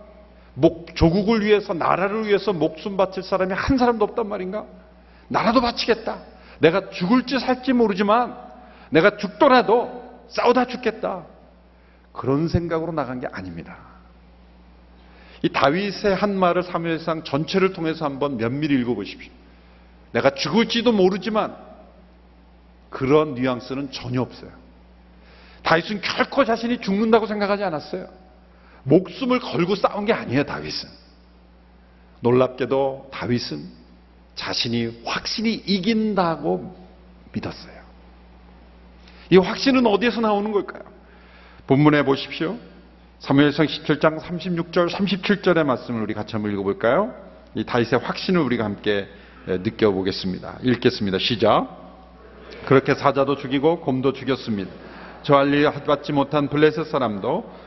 목, 0.54 0.96
조국을 0.96 1.44
위해서, 1.44 1.74
나라를 1.74 2.26
위해서 2.26 2.52
목숨 2.52 2.96
바칠 2.96 3.22
사람이 3.22 3.52
한 3.54 3.78
사람도 3.78 4.04
없단 4.04 4.28
말인가? 4.28 4.66
나라도 5.28 5.60
바치겠다. 5.60 6.18
내가 6.58 6.90
죽을지 6.90 7.38
살지 7.38 7.72
모르지만 7.72 8.36
내가 8.90 9.16
죽더라도 9.16 10.02
싸우다 10.28 10.66
죽겠다. 10.66 11.24
그런 12.12 12.48
생각으로 12.48 12.90
나간 12.92 13.20
게 13.20 13.28
아닙니다. 13.30 13.76
이 15.42 15.50
다윗의 15.50 16.16
한 16.16 16.36
말을 16.36 16.64
사무엘상 16.64 17.22
전체를 17.22 17.72
통해서 17.74 18.04
한번 18.04 18.38
면밀히 18.38 18.74
읽어보십시오. 18.80 19.30
내가 20.16 20.30
죽을지도 20.30 20.92
모르지만 20.92 21.54
그런 22.88 23.34
뉘앙스는 23.34 23.90
전혀 23.92 24.22
없어요. 24.22 24.50
다윗은 25.62 26.00
결코 26.00 26.44
자신이 26.44 26.80
죽는다고 26.80 27.26
생각하지 27.26 27.64
않았어요. 27.64 28.08
목숨을 28.84 29.40
걸고 29.40 29.74
싸운 29.74 30.06
게 30.06 30.14
아니에요, 30.14 30.44
다윗은. 30.44 30.88
놀랍게도 32.20 33.10
다윗은 33.12 33.64
자신이 34.36 35.02
확실히 35.04 35.54
이긴다고 35.54 36.74
믿었어요. 37.32 37.76
이 39.28 39.36
확신은 39.36 39.86
어디에서 39.86 40.22
나오는 40.22 40.50
걸까요? 40.50 40.82
본문에 41.66 42.04
보십시오. 42.04 42.56
사무엘상 43.18 43.66
17장 43.66 44.20
36절, 44.20 44.88
37절의 44.88 45.64
말씀을 45.64 46.00
우리 46.00 46.14
같이 46.14 46.32
한번 46.32 46.52
읽어볼까요? 46.52 47.12
이 47.54 47.64
다윗의 47.64 47.98
확신을 47.98 48.40
우리가 48.40 48.64
함께 48.64 49.08
느껴보겠습니다. 49.46 50.58
읽겠습니다. 50.62 51.18
시작. 51.18 51.68
그렇게 52.66 52.94
사자도 52.94 53.36
죽이고 53.36 53.80
곰도 53.80 54.12
죽였습니다. 54.12 54.70
저 55.22 55.36
알리 55.36 55.64
받지 55.86 56.12
못한 56.12 56.48
블레셋 56.48 56.86
사람도 56.86 57.66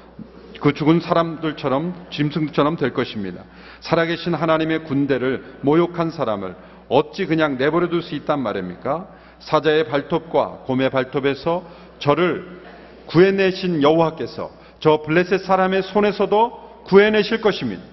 그 0.59 0.73
죽은 0.73 0.99
사람들처럼 0.99 2.07
짐승처럼 2.11 2.75
될 2.75 2.93
것입니다. 2.93 3.43
살아계신 3.81 4.33
하나님의 4.33 4.83
군대를 4.83 5.59
모욕한 5.61 6.11
사람을 6.11 6.55
어찌 6.89 7.25
그냥 7.25 7.57
내버려 7.57 7.87
둘 7.87 8.01
수 8.01 8.15
있단 8.15 8.41
말입니까? 8.41 9.07
사자의 9.39 9.87
발톱과 9.87 10.63
곰의 10.65 10.89
발톱에서 10.89 11.63
저를 11.99 12.59
구해내신 13.05 13.81
여호와께서 13.83 14.51
저 14.79 15.01
블레셋 15.01 15.43
사람의 15.43 15.83
손에서도 15.83 16.83
구해내실 16.85 17.41
것입니다. 17.41 17.83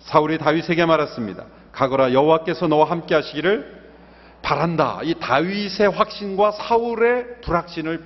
사울이 0.00 0.38
다윗에게 0.38 0.84
말했습니다. 0.84 1.44
가거라 1.72 2.12
여호와께서 2.12 2.66
너와 2.68 2.90
함께 2.90 3.14
하시기를 3.14 3.80
바란다. 4.42 5.00
이 5.02 5.14
다윗의 5.14 5.90
확신과 5.90 6.52
사울의 6.52 7.40
불확신을 7.42 8.02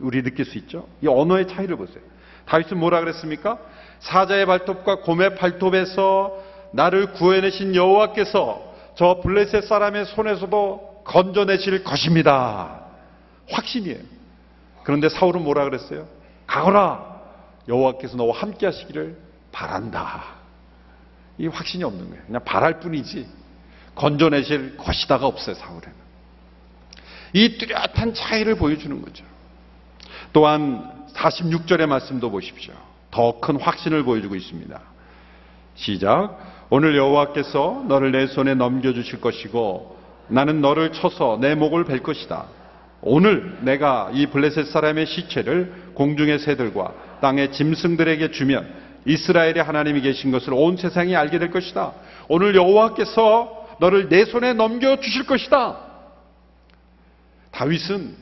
우리 0.00 0.22
느낄 0.22 0.44
수 0.44 0.58
있죠. 0.58 0.86
이 1.02 1.06
언어의 1.06 1.48
차이를 1.48 1.76
보세요. 1.76 2.02
다윗은 2.46 2.78
뭐라 2.78 3.00
그랬습니까? 3.00 3.58
사자의 4.00 4.46
발톱과 4.46 5.00
곰의 5.00 5.36
발톱에서 5.36 6.38
나를 6.72 7.12
구해내신 7.12 7.74
여호와께서 7.74 8.74
저 8.96 9.20
블레셋 9.22 9.64
사람의 9.64 10.06
손에서도 10.06 11.02
건져내실 11.04 11.84
것입니다. 11.84 12.80
확신이에요. 13.48 13.98
그런데 14.82 15.08
사울은 15.08 15.42
뭐라 15.42 15.64
그랬어요? 15.64 16.06
가거라. 16.46 17.14
여호와께서 17.68 18.16
너와 18.16 18.36
함께 18.36 18.66
하시기를 18.66 19.16
바란다. 19.52 20.33
이 21.38 21.46
확신이 21.46 21.84
없는 21.84 22.10
거예요. 22.10 22.22
그냥 22.26 22.44
바랄 22.44 22.80
뿐이지 22.80 23.26
건져내실 23.94 24.76
것이다가 24.76 25.26
없어요, 25.26 25.54
사울에는. 25.54 26.04
이 27.32 27.58
뚜렷한 27.58 28.14
차이를 28.14 28.54
보여주는 28.56 29.00
거죠. 29.02 29.24
또한 30.32 31.06
46절의 31.14 31.86
말씀도 31.86 32.30
보십시오. 32.30 32.74
더 33.10 33.40
큰 33.40 33.60
확신을 33.60 34.02
보여주고 34.02 34.34
있습니다. 34.34 34.80
시작. 35.76 36.66
오늘 36.70 36.96
여호와께서 36.96 37.84
너를 37.86 38.10
내 38.12 38.26
손에 38.26 38.54
넘겨주실 38.54 39.20
것이고 39.20 39.96
나는 40.28 40.60
너를 40.60 40.92
쳐서 40.92 41.38
내 41.40 41.54
목을 41.54 41.84
벨 41.84 42.02
것이다. 42.02 42.46
오늘 43.02 43.58
내가 43.60 44.10
이 44.12 44.26
블레셋 44.26 44.66
사람의 44.68 45.06
시체를 45.06 45.92
공중의 45.94 46.38
새들과 46.38 46.92
땅의 47.20 47.52
짐승들에게 47.52 48.30
주면 48.30 48.66
이스라엘의 49.04 49.62
하나님이 49.62 50.00
계신 50.00 50.30
것을 50.30 50.52
온 50.54 50.76
세상이 50.76 51.14
알게 51.14 51.38
될 51.38 51.50
것이다. 51.50 51.92
오늘 52.28 52.54
여호와께서 52.54 53.76
너를 53.80 54.08
내 54.08 54.24
손에 54.24 54.52
넘겨 54.54 54.96
주실 54.96 55.26
것이다. 55.26 55.76
다윗은 57.50 58.16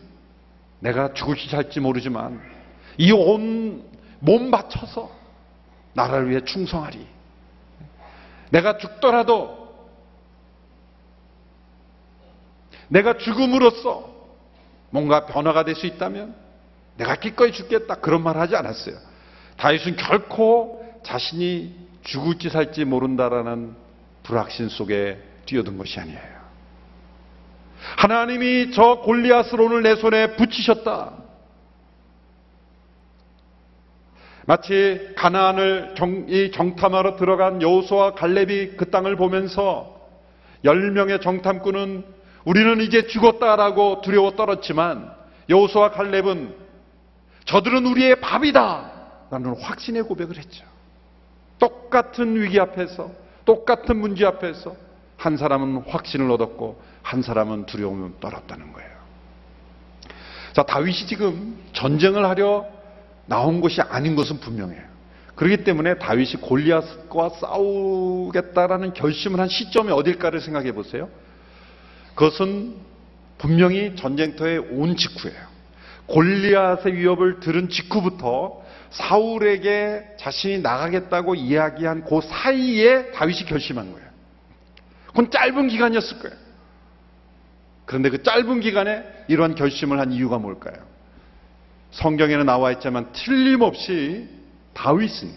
내가 0.81 1.15
죽을지 1.15 1.49
살지 1.49 1.81
모르지만 1.81 2.41
이 2.99 3.13
온 3.13 3.91
몸 4.25 4.53
바쳐서 4.53 5.11
나라를 5.95 6.31
위해 6.31 6.41
충성하리. 6.45 7.05
내가 8.51 8.79
죽더라도 8.79 9.75
내가 12.89 13.17
죽음으로써 13.19 14.09
뭔가 14.91 15.27
변화가 15.27 15.65
될 15.65 15.75
수 15.75 15.87
있다면 15.87 16.37
내가 16.99 17.17
기꺼이 17.17 17.51
죽겠다 17.53 17.97
그런 17.97 18.23
말 18.23 18.37
하지 18.37 18.55
않았어요. 18.55 18.95
다윗은 19.63 19.95
결코 19.95 20.85
자신이 21.05 21.73
죽을지 22.03 22.49
살지 22.49 22.85
모른다라는 22.85 23.77
불확신 24.25 24.69
속에 24.69 25.23
뛰어든 25.47 25.79
것이 25.79 26.01
아니에요. 26.01 26.43
하나님이 27.97 28.73
저 28.73 28.99
골리앗을 29.03 29.61
오늘 29.61 29.85
내 29.85 29.95
손에 29.95 30.35
붙이셨다. 30.35 31.13
마치 34.47 35.13
가나안을 35.17 35.95
정, 35.97 36.27
이 36.29 36.51
정탐하러 36.51 37.15
들어간 37.15 37.63
여호수와 37.63 38.15
갈렙이 38.15 38.71
그 38.77 38.91
땅을 38.91 39.15
보면서 39.15 39.97
열 40.65 40.91
명의 40.91 41.21
정탐꾼은 41.21 42.05
우리는 42.47 42.81
이제 42.81 43.07
죽었다라고 43.07 44.01
두려워 44.01 44.33
떨었지만 44.33 45.15
여호수와 45.49 45.93
갈렙은 45.93 46.53
저들은 47.45 47.87
우리의 47.87 48.21
밥이다 48.21 48.92
라는 49.33 49.57
확신의 49.59 50.03
고백을 50.03 50.37
했죠. 50.37 50.67
똑같은 51.59 52.39
위기 52.39 52.61
앞에서 52.61 53.11
똑같은 53.47 53.97
문제 53.97 54.27
앞에서 54.27 54.77
한 55.17 55.39
사람은 55.39 55.85
확신을 55.89 56.31
얻었고 56.33 56.79
한 57.01 57.23
사람은 57.23 57.65
두려움을 57.65 58.21
떨었다는 58.21 58.75
거예요. 58.75 58.91
자, 60.53 60.63
다윗이 60.65 61.07
지금 61.07 61.57
전쟁을 61.73 62.27
하려 62.27 62.67
나온 63.25 63.63
것이 63.63 63.81
아닌 63.81 64.17
것은 64.17 64.39
분명해요. 64.41 64.83
그렇기 65.35 65.65
때문에 65.65 65.95
다윗이 65.95 66.35
골리앗과 66.43 67.31
싸우겠다라는 67.31 68.93
결심을 68.93 69.41
한 69.41 69.49
시점이 69.49 69.91
어딜까를 69.93 70.43
생각해 70.43 70.73
보세요. 70.73 71.09
그것은 72.15 72.75
분명히 73.39 73.97
전쟁터에 73.97 74.59
온 74.59 74.95
직후예요. 74.95 75.53
골리앗의 76.07 76.95
위협을 76.95 77.41
들은 77.41 77.71
직후부터 77.71 78.62
사울에게 78.93 80.17
자신이 80.19 80.59
나가겠다고 80.61 81.35
이야기한 81.35 82.05
그 82.05 82.21
사이에 82.21 83.11
다윗이 83.13 83.47
결심한 83.47 83.93
거예요. 83.93 84.07
그건 85.09 85.31
짧은 85.31 85.69
기간이었을 85.69 86.19
거예요. 86.21 86.37
그런데 87.87 88.11
그 88.11 88.23
짧은 88.23 88.61
기간에 88.61 89.05
이러한 89.29 89.55
결심을 89.55 89.99
한 89.99 90.13
이유가 90.13 90.39
뭘까요? 90.39 90.77
성경에는 91.91 92.47
나와 92.47 92.73
있지만 92.73 93.13
틀림없이 93.13 94.29
다윗은 94.75 95.31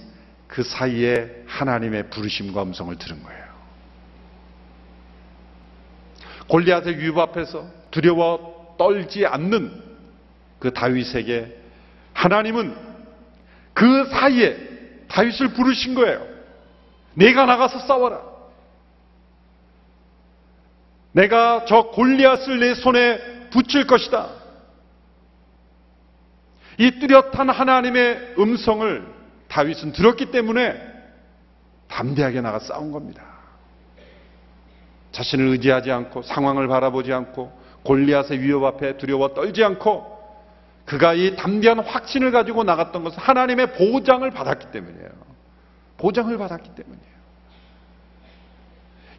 그 0.47 0.63
사이에 0.63 1.43
하나님의 1.47 2.09
부르심과 2.09 2.63
음성을 2.63 2.95
들은 2.97 3.21
거예요. 3.23 3.45
골리앗의 6.47 6.99
위협 6.99 7.17
앞에서 7.17 7.67
두려워 7.91 8.75
떨지 8.77 9.25
않는 9.25 9.81
그 10.59 10.71
다윗에게 10.71 11.57
하나님은 12.13 12.94
그 13.75 14.09
사이에 14.09 14.57
다윗을 15.09 15.49
부르신 15.49 15.93
거예요. 15.93 16.25
내가 17.13 17.45
나가서 17.45 17.79
싸워라. 17.79 18.21
내가 21.11 21.65
저 21.65 21.91
골리앗을 21.91 22.59
내 22.59 22.73
손에 22.73 23.49
붙일 23.51 23.85
것이다. 23.85 24.29
이 26.77 26.99
뚜렷한 26.99 27.49
하나님의 27.49 28.35
음성을 28.39 29.13
다윗은 29.49 29.91
들었기 29.91 30.31
때문에 30.31 30.81
담대하게 31.87 32.41
나가 32.41 32.59
싸운 32.59 32.91
겁니다. 32.91 33.23
자신을 35.11 35.47
의지하지 35.47 35.91
않고 35.91 36.23
상황을 36.23 36.67
바라보지 36.67 37.13
않고 37.13 37.51
골리앗의 37.83 38.41
위협 38.41 38.63
앞에 38.63 38.97
두려워 38.97 39.33
떨지 39.33 39.63
않고 39.63 40.14
그가 40.85 41.13
이 41.13 41.35
담대한 41.35 41.79
확신을 41.79 42.31
가지고 42.31 42.63
나갔던 42.63 43.03
것은 43.03 43.19
하나님의 43.19 43.73
보장을 43.73 44.29
받았기 44.29 44.71
때문이에요. 44.71 45.09
보장을 45.97 46.37
받았기 46.37 46.75
때문이에요. 46.75 47.15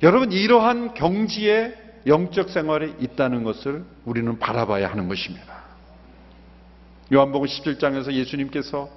여러분 0.02 0.30
이러한 0.30 0.94
경지에 0.94 1.74
영적 2.06 2.50
생활이 2.50 2.94
있다는 3.00 3.42
것을 3.42 3.84
우리는 4.04 4.38
바라봐야 4.38 4.88
하는 4.88 5.08
것입니다. 5.08 5.64
요한복음 7.12 7.46
17장에서 7.46 8.12
예수님께서 8.12 8.88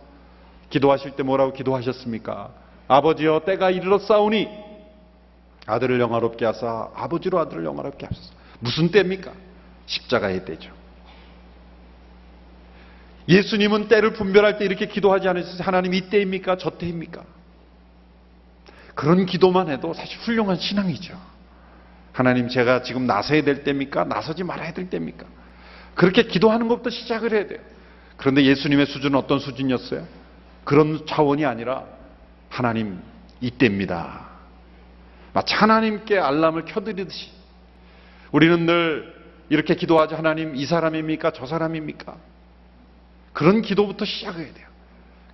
기도하실 0.69 1.11
때 1.11 1.23
뭐라고 1.23 1.53
기도하셨습니까? 1.53 2.51
아버지여 2.87 3.41
때가 3.45 3.71
이르러 3.71 3.97
싸우니 3.97 4.47
아들을 5.65 5.99
영화롭게 5.99 6.45
하사 6.45 6.89
아버지로 6.95 7.39
아들을 7.39 7.65
영화롭게 7.65 8.05
하소서. 8.05 8.33
무슨 8.59 8.89
때입니까? 8.91 9.31
십자가의 9.85 10.45
때죠. 10.45 10.78
예수님은 13.29 13.87
때를 13.87 14.13
분별할 14.13 14.57
때 14.57 14.65
이렇게 14.65 14.87
기도하지 14.87 15.27
않으셨어요. 15.27 15.63
하나님 15.63 15.93
이 15.93 16.09
때입니까? 16.09 16.57
저 16.57 16.71
때입니까? 16.71 17.23
그런 18.95 19.27
기도만 19.27 19.69
해도 19.69 19.93
사실 19.93 20.17
훌륭한 20.19 20.57
신앙이죠. 20.57 21.15
하나님 22.11 22.49
제가 22.49 22.81
지금 22.81 23.05
나서야 23.05 23.43
될 23.43 23.63
때입니까? 23.63 24.05
나서지 24.05 24.43
말아야 24.43 24.73
될 24.73 24.89
때입니까? 24.89 25.25
그렇게 25.93 26.23
기도하는 26.23 26.67
것부터 26.67 26.89
시작을 26.89 27.31
해야 27.31 27.47
돼요. 27.47 27.59
그런데 28.17 28.43
예수님의 28.43 28.87
수준은 28.87 29.17
어떤 29.17 29.39
수준이었어요? 29.39 30.05
그런 30.63 31.05
차원이 31.05 31.45
아니라 31.45 31.85
하나님 32.49 32.99
이때입니다. 33.41 34.27
마치 35.33 35.53
하나님께 35.53 36.17
알람을 36.17 36.65
켜드리듯이 36.65 37.29
우리는 38.31 38.65
늘 38.65 39.15
이렇게 39.49 39.75
기도하죠. 39.75 40.15
하나님, 40.15 40.55
이 40.55 40.65
사람입니까? 40.65 41.31
저 41.31 41.45
사람입니까? 41.45 42.15
그런 43.33 43.61
기도부터 43.61 44.05
시작해야 44.05 44.53
돼요. 44.53 44.67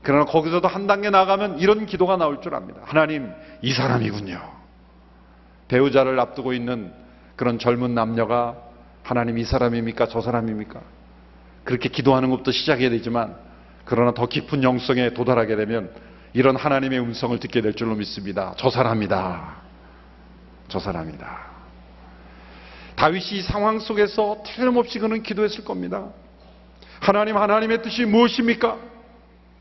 그러나 0.01 0.25
거기서도 0.25 0.67
한 0.67 0.85
단계 0.85 1.09
나가면 1.09 1.59
이런 1.59 1.85
기도가 1.85 2.17
나올 2.17 2.41
줄 2.41 2.53
압니다. 2.53 2.81
하나님, 2.83 3.31
이 3.61 3.73
사람이군요. 3.73 4.39
배우자를 5.67 6.19
앞두고 6.19 6.53
있는 6.53 6.93
그런 7.35 7.57
젊은 7.57 7.95
남녀가 7.95 8.55
하나님 9.03 9.37
이 9.37 9.43
사람입니까? 9.43 10.07
저 10.07 10.21
사람입니까? 10.21 10.79
그렇게 11.63 11.89
기도하는 11.89 12.29
것부터 12.29 12.51
시작해야 12.51 12.89
되지만 12.91 13.35
그러나 13.85 14.13
더 14.13 14.27
깊은 14.27 14.63
영성에 14.63 15.13
도달하게 15.13 15.55
되면 15.55 15.91
이런 16.33 16.55
하나님의 16.55 16.99
음성을 16.99 17.39
듣게 17.39 17.61
될 17.61 17.73
줄로 17.73 17.95
믿습니다. 17.95 18.53
저 18.57 18.69
사람이다. 18.69 19.55
저 20.67 20.79
사람이다. 20.79 21.55
다윗이 22.95 23.39
이 23.39 23.41
상황 23.41 23.79
속에서 23.79 24.43
틀림없이 24.45 24.99
그는 24.99 25.23
기도했을 25.23 25.65
겁니다. 25.65 26.09
하나님, 26.99 27.37
하나님의 27.37 27.81
뜻이 27.81 28.05
무엇입니까? 28.05 28.77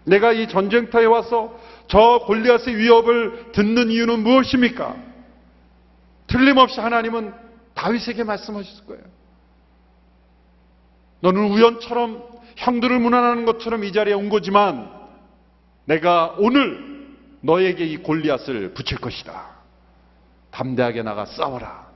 내가 0.05 0.33
이 0.33 0.49
전쟁터에 0.49 1.05
와서 1.07 1.59
저 1.88 2.25
골리앗의 2.27 2.77
위협을 2.77 3.53
듣는 3.53 3.90
이유는 3.90 4.20
무엇입니까? 4.20 4.97
틀림없이 6.27 6.81
하나님은 6.81 7.33
다윗에게 7.75 8.25
말씀하셨을 8.25 8.87
거예요. 8.87 9.03
너는 11.20 11.51
우연처럼 11.51 12.23
형들을 12.57 12.99
무난하는 12.99 13.44
것처럼 13.47 13.85
이 13.85 13.92
자리에 13.92 14.14
온 14.14 14.29
거지만 14.29 14.90
내가 15.87 16.35
오늘 16.38 16.94
너에게 17.40 17.85
이 17.85 17.97
골리앗을 17.99 18.75
붙일 18.75 18.99
것이다. 18.99 19.55
담대하게 20.51 21.03
나가 21.03 21.27
싸워라. 21.27 21.88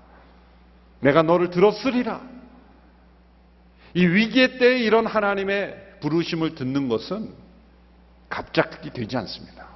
내가 1.01 1.22
너를 1.22 1.51
들었으리라. 1.51 2.20
이 3.94 4.07
위기의 4.07 4.59
때에 4.59 4.79
이런 4.79 5.07
하나님의 5.07 5.98
부르심을 6.01 6.55
듣는 6.55 6.88
것은 6.88 7.31
갑작이 8.29 8.90
되지 8.90 9.16
않습니다. 9.16 9.66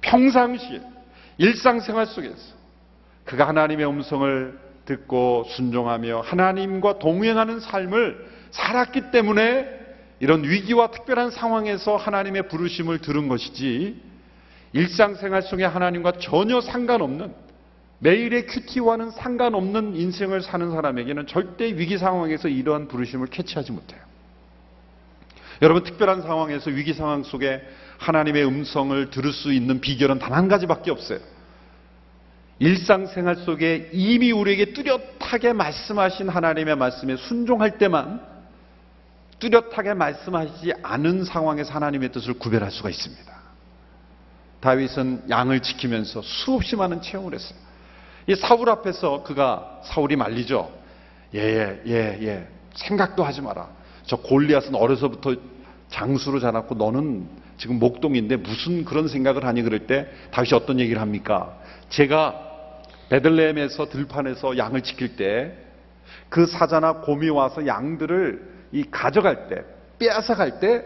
평상시에 0.00 0.80
일상생활 1.38 2.06
속에서 2.06 2.56
그가 3.24 3.48
하나님의 3.48 3.86
음성을 3.86 4.58
듣고 4.84 5.44
순종하며 5.48 6.22
하나님과 6.22 6.98
동행하는 6.98 7.60
삶을 7.60 8.26
살았기 8.50 9.10
때문에 9.10 9.78
이런 10.20 10.44
위기와 10.44 10.90
특별한 10.90 11.30
상황에서 11.30 11.96
하나님의 11.96 12.48
부르심을 12.48 13.00
들은 13.00 13.28
것이지 13.28 14.00
일상생활 14.72 15.42
속에 15.42 15.64
하나님과 15.64 16.12
전혀 16.20 16.60
상관없는 16.60 17.34
매일의 18.00 18.46
큐티와는 18.46 19.10
상관없는 19.10 19.96
인생을 19.96 20.42
사는 20.42 20.70
사람에게는 20.70 21.26
절대 21.26 21.66
위기 21.66 21.98
상황에서 21.98 22.48
이러한 22.48 22.88
부르심을 22.88 23.26
캐치하지 23.28 23.72
못해요. 23.72 24.00
여러분 25.62 25.82
특별한 25.82 26.22
상황에서 26.22 26.70
위기 26.70 26.94
상황 26.94 27.24
속에 27.24 27.60
하나님의 27.98 28.46
음성을 28.46 29.10
들을 29.10 29.32
수 29.32 29.52
있는 29.52 29.80
비결은 29.80 30.20
단 30.20 30.32
한 30.32 30.46
가지밖에 30.48 30.92
없어요. 30.92 31.18
일상생활 32.60 33.36
속에 33.36 33.90
이미 33.92 34.30
우리에게 34.32 34.72
뚜렷하게 34.72 35.52
말씀하신 35.52 36.28
하나님의 36.28 36.76
말씀에 36.76 37.16
순종할 37.16 37.78
때만 37.78 38.20
뚜렷하게 39.40 39.94
말씀하시지 39.94 40.72
않은 40.82 41.24
상황에서 41.24 41.72
하나님의 41.72 42.10
뜻을 42.12 42.34
구별할 42.34 42.70
수가 42.70 42.90
있습니다. 42.90 43.38
다윗은 44.60 45.24
양을 45.30 45.60
지키면서 45.60 46.22
수없이 46.22 46.74
많은 46.74 47.00
체험을 47.00 47.34
했어요. 47.34 47.67
이 48.28 48.36
사울 48.36 48.68
앞에서 48.70 49.24
그가 49.24 49.80
사울이 49.84 50.14
말리죠. 50.14 50.70
예, 51.34 51.40
예, 51.40 51.82
예, 51.86 52.18
예. 52.22 52.46
생각도 52.74 53.24
하지 53.24 53.40
마라. 53.40 53.68
저 54.06 54.16
골리앗은 54.16 54.74
어려서부터 54.74 55.34
장수로 55.88 56.38
자랐고 56.38 56.76
너는 56.76 57.26
지금 57.56 57.80
목동인데 57.80 58.36
무슨 58.36 58.84
그런 58.84 59.08
생각을 59.08 59.44
하니 59.44 59.62
그럴 59.62 59.86
때 59.86 60.06
다윗이 60.30 60.54
어떤 60.54 60.78
얘기를 60.78 61.00
합니까? 61.02 61.58
제가 61.88 62.36
베들레헴에서 63.08 63.88
들판에서 63.88 64.56
양을 64.56 64.82
지킬 64.82 65.16
때 65.16 65.68
그 66.28 66.46
사자나 66.46 67.00
곰이 67.00 67.30
와서 67.30 67.66
양들을 67.66 68.58
이 68.72 68.84
가져갈 68.90 69.48
때, 69.48 69.62
빼앗아 69.98 70.34
갈 70.34 70.60
때 70.60 70.84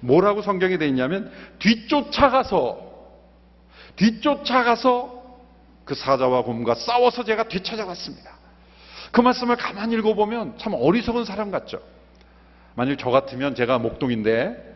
뭐라고 0.00 0.42
성경에 0.42 0.78
되어 0.78 0.88
있냐면 0.88 1.30
뒤쫓아가서 1.58 2.78
뒤쫓아가서 3.96 5.21
그 5.84 5.94
사자와 5.94 6.42
곰과 6.42 6.74
싸워서 6.74 7.24
제가 7.24 7.48
되찾아왔습니다. 7.48 8.30
그 9.10 9.20
말씀을 9.20 9.56
가만히 9.56 9.94
읽어보면 9.96 10.58
참 10.58 10.74
어리석은 10.74 11.24
사람 11.24 11.50
같죠. 11.50 11.80
만일 12.74 12.96
저 12.96 13.10
같으면 13.10 13.54
제가 13.54 13.78
목동인데 13.78 14.72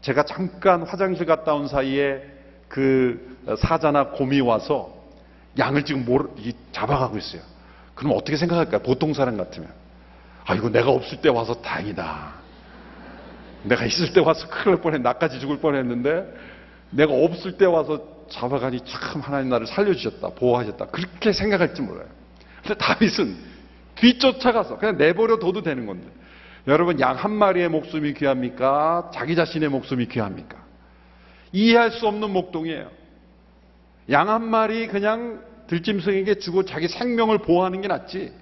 제가 0.00 0.24
잠깐 0.24 0.82
화장실 0.82 1.26
갔다 1.26 1.54
온 1.54 1.66
사이에 1.66 2.22
그 2.68 3.38
사자나 3.58 4.10
곰이 4.10 4.40
와서 4.40 4.94
양을 5.58 5.84
지금 5.84 6.06
잡아가고 6.72 7.18
있어요. 7.18 7.42
그럼 7.94 8.12
어떻게 8.16 8.36
생각할까요? 8.36 8.82
보통 8.82 9.14
사람 9.14 9.36
같으면. 9.36 9.70
아이고 10.44 10.68
내가 10.68 10.90
없을 10.90 11.20
때 11.20 11.28
와서 11.28 11.54
다행이다. 11.54 12.32
내가 13.64 13.84
있을 13.86 14.12
때 14.12 14.20
와서 14.20 14.46
큰일 14.48 14.74
날 14.74 14.82
뻔했, 14.82 15.00
나까지 15.00 15.40
죽을 15.40 15.58
뻔했는데 15.58 16.26
내가 16.90 17.12
없을 17.14 17.56
때 17.56 17.64
와서 17.64 18.13
잡아가니 18.34 18.80
참 18.84 19.20
하나님 19.20 19.48
나를 19.48 19.66
살려주셨다, 19.66 20.30
보호하셨다. 20.30 20.86
그렇게 20.86 21.32
생각할지 21.32 21.82
몰라요. 21.82 22.08
근데 22.62 22.74
다윗은 22.74 23.36
뒤쫓아가서 23.94 24.78
그냥 24.78 24.96
내버려 24.98 25.38
둬도 25.38 25.62
되는 25.62 25.86
건데. 25.86 26.08
여러분 26.66 26.98
양 26.98 27.16
한 27.16 27.30
마리의 27.30 27.68
목숨이 27.68 28.14
귀합니까? 28.14 29.10
자기 29.14 29.36
자신의 29.36 29.68
목숨이 29.68 30.06
귀합니까? 30.06 30.56
이해할 31.52 31.92
수 31.92 32.08
없는 32.08 32.30
목동이에요. 32.30 32.90
양 34.10 34.28
한 34.28 34.44
마리 34.48 34.88
그냥 34.88 35.42
들짐승에게 35.68 36.36
주고 36.36 36.64
자기 36.64 36.88
생명을 36.88 37.38
보호하는 37.38 37.80
게 37.82 37.88
낫지. 37.88 38.32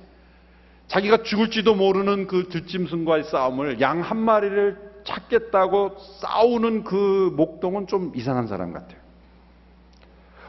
자기가 0.89 1.23
죽을지도 1.23 1.75
모르는 1.75 2.27
그 2.27 2.49
들짐승과의 2.49 3.25
싸움을 3.25 3.81
양 3.81 4.01
한 4.01 4.19
마리를 4.19 4.93
찾겠다고 5.05 5.97
싸우는 6.21 6.85
그 6.85 7.33
목동은 7.37 7.89
좀 7.89 8.13
이상한 8.15 8.47
사람 8.47 8.73
같아요. 8.73 9.02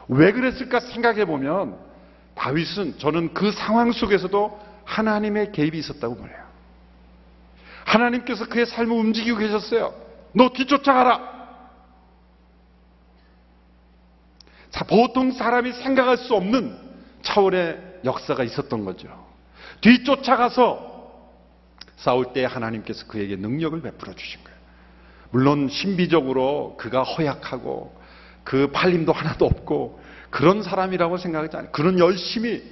왜 0.08 0.32
그랬을까 0.32 0.80
생각해 0.80 1.24
보면 1.24 1.78
다윗은 2.34 2.98
저는 2.98 3.34
그 3.34 3.52
상황 3.52 3.92
속에서도 3.92 4.60
하나님의 4.84 5.52
개입이 5.52 5.78
있었다고 5.78 6.16
보네요. 6.16 6.44
하나님께서 7.84 8.46
그의 8.48 8.66
삶을 8.66 8.92
움직이고 8.96 9.38
계셨어요. 9.38 9.94
너 10.32 10.50
뒤쫓아가라. 10.50 11.34
자, 14.70 14.84
보통 14.84 15.30
사람이 15.32 15.72
생각할 15.72 16.16
수 16.16 16.34
없는 16.34 16.76
차원의 17.22 18.00
역사가 18.04 18.42
있었던 18.42 18.84
거죠. 18.84 19.08
뒤쫓아가서 19.80 20.92
싸울 21.96 22.32
때 22.32 22.44
하나님께서 22.44 23.06
그에게 23.06 23.36
능력을 23.36 23.80
베풀어 23.80 24.14
주신 24.14 24.42
거예요. 24.42 24.58
물론 25.30 25.68
신비적으로 25.68 26.76
그가 26.76 27.02
허약하고 27.02 27.96
그 28.44 28.70
팔림도 28.70 29.12
하나도 29.12 29.46
없고 29.46 30.00
그런 30.30 30.62
사람이라고 30.62 31.16
생각하지 31.16 31.56
않아요. 31.56 31.70
그런 31.72 31.98
열심히 31.98 32.62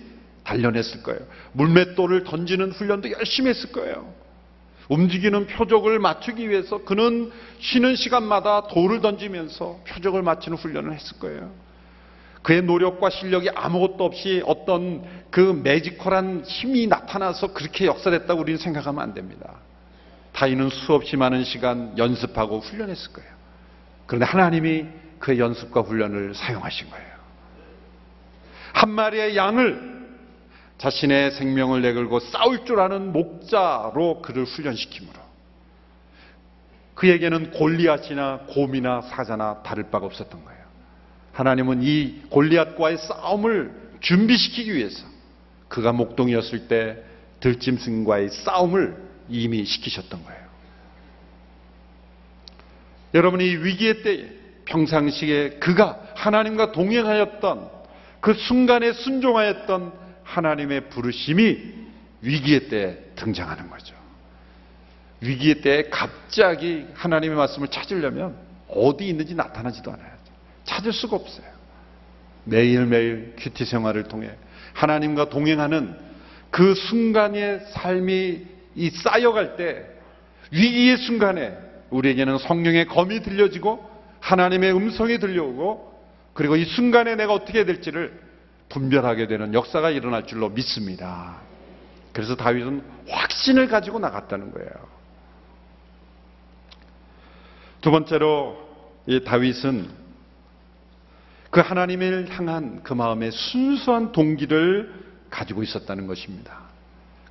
단련했을 0.45 1.03
거예요. 1.03 1.21
물맷돌을 1.53 2.25
던지는 2.25 2.73
훈련도 2.73 3.11
열심히 3.13 3.51
했을 3.51 3.73
거예요. 3.73 4.13
움직이는 4.89 5.47
표적을 5.47 5.99
맞추기 5.99 6.51
위해서 6.51 6.85
그는 6.85 7.31
쉬는 7.61 7.97
시간마다 7.97 8.67
돌을 8.67 9.01
던지면서 9.01 9.81
표적을 9.87 10.23
맞추는 10.23 10.59
훈련을 10.59 10.93
했을 10.93 11.19
거예요. 11.19 11.51
그의 12.43 12.63
노력과 12.63 13.11
실력이 13.11 13.51
아무것도 13.55 14.05
없이 14.05 14.43
어떤 14.45 15.05
그 15.31 15.61
매지컬한 15.63 16.43
힘이 16.45 16.89
나타나서 16.89 17.53
그렇게 17.53 17.87
역사됐다고 17.87 18.41
우리는 18.41 18.59
생각하면 18.59 19.01
안 19.01 19.15
됩니다. 19.15 19.55
다인은 20.33 20.71
수없이 20.71 21.17
많은 21.17 21.45
시간 21.45 21.97
연습하고 21.97 22.59
훈련했을 22.59 23.13
거예요. 23.13 23.31
그런데 24.07 24.27
하나님이 24.27 24.87
그의 25.23 25.39
연습과 25.39 25.83
훈련을 25.83 26.35
사용하신 26.35 26.91
거예요. 26.91 27.13
한 28.73 28.91
마리의 28.91 29.37
양을 29.37 29.93
자신의 30.79 31.31
생명을 31.31 31.81
내걸고 31.81 32.19
싸울 32.19 32.65
줄 32.65 32.81
아는 32.81 33.13
목자로 33.13 34.21
그를 34.21 34.45
훈련시키므로 34.45 35.21
그에게는 36.97 37.53
골리앗이나 37.53 38.47
곰이나 38.49 39.03
사자나 39.03 39.63
다를 39.63 39.91
바가 39.91 40.07
없었던 40.07 40.45
거예요. 40.45 40.63
하나님은 41.33 41.83
이 41.85 42.23
골리앗과의 42.29 42.99
싸움을 42.99 43.73
준비시키기 44.01 44.75
위해서 44.75 45.07
그가 45.69 45.93
목동이었을 45.93 46.67
때 46.67 47.01
들짐승과의 47.39 48.31
싸움을 48.31 48.97
이미 49.29 49.65
시키셨던 49.65 50.25
거예요. 50.25 50.43
여러분이 53.15 53.45
위기의 53.59 54.03
때에 54.03 54.42
평상시에 54.65 55.59
그가 55.61 56.01
하나님과 56.15 56.73
동행하였던 56.73 57.71
그 58.21 58.35
순간에 58.35 58.93
순종하였던 58.93 59.93
하나님의 60.25 60.89
부르심이 60.89 61.75
위기의 62.23 62.69
때 62.69 62.99
등장하는 63.17 63.69
거죠. 63.69 63.95
위기의 65.21 65.61
때에 65.61 65.85
갑자기 65.91 66.87
하나님의 66.95 67.37
말씀을 67.37 67.69
찾으려면 67.69 68.37
어디 68.69 69.07
있는지 69.09 69.35
나타나지도 69.35 69.93
않아요. 69.93 70.13
찾을 70.65 70.93
수가 70.93 71.17
없어요. 71.17 71.47
매일매일 72.45 73.35
큐티 73.39 73.65
생활을 73.65 74.05
통해 74.05 74.31
하나님과 74.73 75.29
동행하는 75.29 75.97
그 76.51 76.75
순간의 76.75 77.61
삶이 77.73 78.41
이 78.75 78.91
쌓여갈 78.91 79.57
때 79.57 79.87
위기의 80.51 80.97
순간에 80.99 81.57
우리에게는 81.91 82.39
성령의 82.39 82.87
검이 82.87 83.21
들려지고 83.21 83.92
하나님의 84.23 84.73
음성이 84.75 85.19
들려오고 85.19 85.93
그리고 86.33 86.57
이 86.57 86.65
순간에 86.65 87.17
내가 87.17 87.35
어떻게 87.35 87.65
될지를 87.65 88.19
분별하게 88.69 89.27
되는 89.27 89.53
역사가 89.53 89.91
일어날 89.91 90.27
줄로 90.27 90.49
믿습니다. 90.49 91.41
그래서 92.13 92.37
다윗은 92.37 92.83
확신을 93.09 93.69
가지고 93.69 93.99
나갔다는 93.99 94.53
거예요. 94.53 94.71
두 97.81 97.91
번째로 97.91 98.57
이 99.07 99.25
다윗은 99.25 99.91
그 101.51 101.61
하나님을 101.61 102.29
향한 102.31 102.83
그 102.83 102.95
마음의 102.95 103.33
순수한 103.33 104.13
동기를 104.13 105.03
가지고 105.29 105.63
있었다는 105.63 106.07
것입니다. 106.07 106.61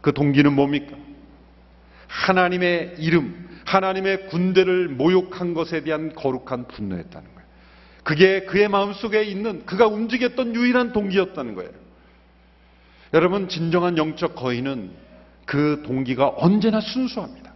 그 0.02 0.14
동기는 0.14 0.54
뭡니까? 0.54 0.96
하나님의 2.08 2.96
이름, 3.00 3.48
하나님의 3.66 4.28
군대를 4.28 4.90
모욕한 4.90 5.54
것에 5.54 5.84
대한 5.84 6.14
거룩한 6.14 6.68
분노였다는 6.68 7.34
거예요. 7.34 7.50
그게 8.04 8.46
그의 8.46 8.68
마음속에 8.68 9.24
있는 9.24 9.66
그가 9.66 9.88
움직였던 9.88 10.56
유일한 10.56 10.92
동기였다는 10.92 11.56
거예요. 11.56 11.72
여러분 13.14 13.50
진정한 13.50 13.98
영적 13.98 14.36
거인은 14.36 14.92
그 15.46 15.84
동기가 15.86 16.34
언제나 16.38 16.80
순수합니다. 16.80 17.54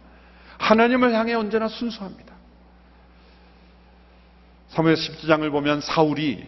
하나님을 0.58 1.14
향해 1.14 1.34
언제나 1.34 1.68
순수합니다. 1.68 2.34
사무엘 4.68 4.96
10장을 4.96 5.50
보면 5.50 5.80
사울이 5.80 6.44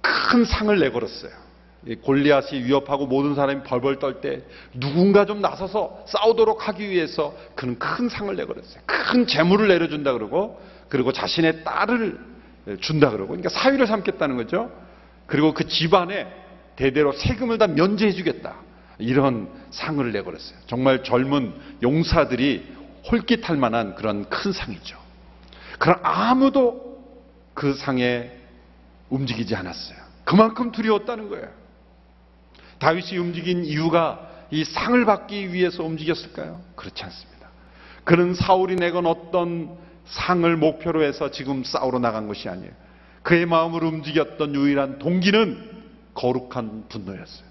큰 0.00 0.44
상을 0.44 0.78
내걸었어요. 0.78 1.47
골리앗이 1.96 2.64
위협하고 2.64 3.06
모든 3.06 3.34
사람이 3.34 3.62
벌벌 3.62 3.98
떨 3.98 4.20
때 4.20 4.42
누군가 4.74 5.24
좀 5.24 5.40
나서서 5.40 6.04
싸우도록 6.06 6.68
하기 6.68 6.88
위해서 6.90 7.34
그는 7.54 7.78
큰 7.78 8.08
상을 8.08 8.34
내걸었어요. 8.34 8.82
큰 8.86 9.26
재물을 9.26 9.68
내려준다 9.68 10.12
그러고 10.12 10.60
그리고 10.88 11.12
자신의 11.12 11.64
딸을 11.64 12.18
준다 12.80 13.10
그러고 13.10 13.28
그러니까 13.28 13.48
사위를 13.48 13.86
삼겠다는 13.86 14.36
거죠. 14.36 14.70
그리고 15.26 15.54
그 15.54 15.66
집안에 15.66 16.26
대대로 16.76 17.12
세금을 17.12 17.58
다 17.58 17.66
면제해 17.66 18.12
주겠다. 18.12 18.56
이런 18.98 19.48
상을 19.70 20.12
내걸었어요. 20.12 20.58
정말 20.66 21.02
젊은 21.04 21.54
용사들이 21.82 22.76
홀깃할 23.10 23.56
만한 23.56 23.94
그런 23.94 24.28
큰 24.28 24.52
상이죠. 24.52 24.98
그러나 25.78 26.00
아무도 26.02 26.98
그 27.54 27.74
상에 27.74 28.32
움직이지 29.08 29.54
않았어요. 29.54 29.98
그만큼 30.24 30.72
두려웠다는 30.72 31.28
거예요. 31.30 31.48
다윗이 32.78 33.18
움직인 33.18 33.64
이유가 33.64 34.28
이 34.50 34.64
상을 34.64 35.04
받기 35.04 35.52
위해서 35.52 35.84
움직였을까요? 35.84 36.60
그렇지 36.74 37.04
않습니다. 37.04 37.48
그는 38.04 38.34
사울이 38.34 38.76
내건 38.76 39.06
어떤 39.06 39.76
상을 40.06 40.56
목표로 40.56 41.02
해서 41.02 41.30
지금 41.30 41.64
싸우러 41.64 41.98
나간 41.98 42.26
것이 42.28 42.48
아니에요. 42.48 42.70
그의 43.22 43.44
마음을 43.46 43.84
움직였던 43.84 44.54
유일한 44.54 44.98
동기는 44.98 45.82
거룩한 46.14 46.84
분노였어요. 46.88 47.46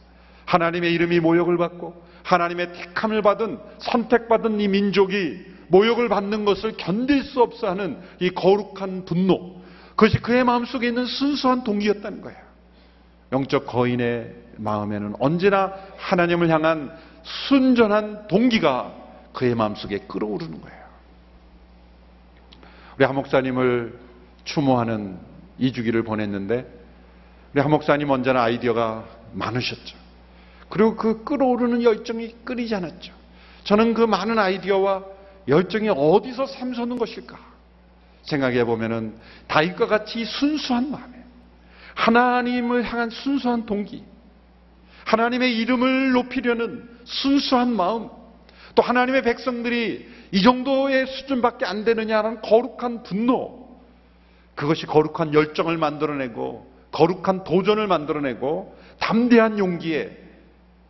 하나님의 0.46 0.94
이름이 0.94 1.20
모욕을 1.20 1.58
받고 1.58 2.04
하나님의 2.24 2.74
택함을 2.74 3.22
받은 3.22 3.60
선택받은 3.80 4.60
이 4.60 4.68
민족이 4.68 5.46
모욕을 5.68 6.10
받는 6.10 6.46
것을 6.46 6.74
견딜 6.78 7.24
수 7.24 7.42
없어 7.42 7.70
하는 7.70 8.00
이 8.20 8.30
거룩한 8.30 9.06
분노. 9.06 9.62
그것이 9.90 10.20
그의 10.20 10.44
마음속에 10.44 10.88
있는 10.88 11.06
순수한 11.06 11.64
동기였다는 11.64 12.22
거예요. 12.22 12.47
영적 13.32 13.66
거인의 13.66 14.34
마음에는 14.58 15.16
언제나 15.20 15.74
하나님을 15.98 16.50
향한 16.50 16.96
순전한 17.24 18.28
동기가 18.28 18.94
그의 19.34 19.54
마음속에 19.56 20.00
끌어오르는 20.00 20.62
거예요. 20.62 20.78
우리 22.98 23.06
한 23.06 23.16
목사님을 23.16 24.00
추모하는 24.44 25.18
이 25.60 25.72
주기를 25.72 26.04
보냈는데 26.04 26.66
우리 27.54 27.62
한 27.62 27.70
목사님 27.70 28.10
언제나 28.10 28.44
아이디어가 28.44 29.06
많으셨죠. 29.34 29.98
그리고 30.70 30.96
그 30.96 31.24
끌어오르는 31.24 31.84
열정이 31.84 32.38
끊이지 32.44 32.74
않았죠. 32.76 33.14
저는 33.64 33.94
그 33.94 34.02
많은 34.02 34.40
아이디어와 34.40 35.04
열정이 35.48 35.90
어디서 35.90 36.48
샘솟는 36.48 36.98
것일까? 36.98 37.38
생각해 38.24 38.66
보면은 38.66 39.16
다윗과 39.48 39.88
같이 39.88 40.26
순수한 40.26 40.92
마음에 40.92 41.17
하나님을 41.98 42.84
향한 42.84 43.10
순수한 43.10 43.66
동기, 43.66 44.04
하나님의 45.06 45.58
이름을 45.58 46.12
높이려는 46.12 46.88
순수한 47.04 47.76
마음, 47.76 48.10
또 48.76 48.84
하나님의 48.84 49.24
백성들이 49.24 50.08
이 50.32 50.42
정도의 50.44 51.08
수준밖에 51.08 51.66
안 51.66 51.84
되느냐라는 51.84 52.42
거룩한 52.42 53.02
분노, 53.02 53.68
그것이 54.54 54.86
거룩한 54.86 55.34
열정을 55.34 55.78
만들어내고 55.78 56.78
거룩한 56.92 57.44
도전을 57.44 57.88
만들어내고 57.88 58.76
담대한 59.00 59.60
용기에 59.60 60.18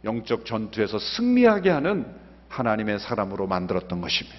영적 0.04 0.46
전투에서 0.46 1.00
승리하게 1.00 1.70
하는 1.70 2.06
하나님의 2.50 3.00
사람으로 3.00 3.48
만들었던 3.48 4.00
것입니다. 4.00 4.38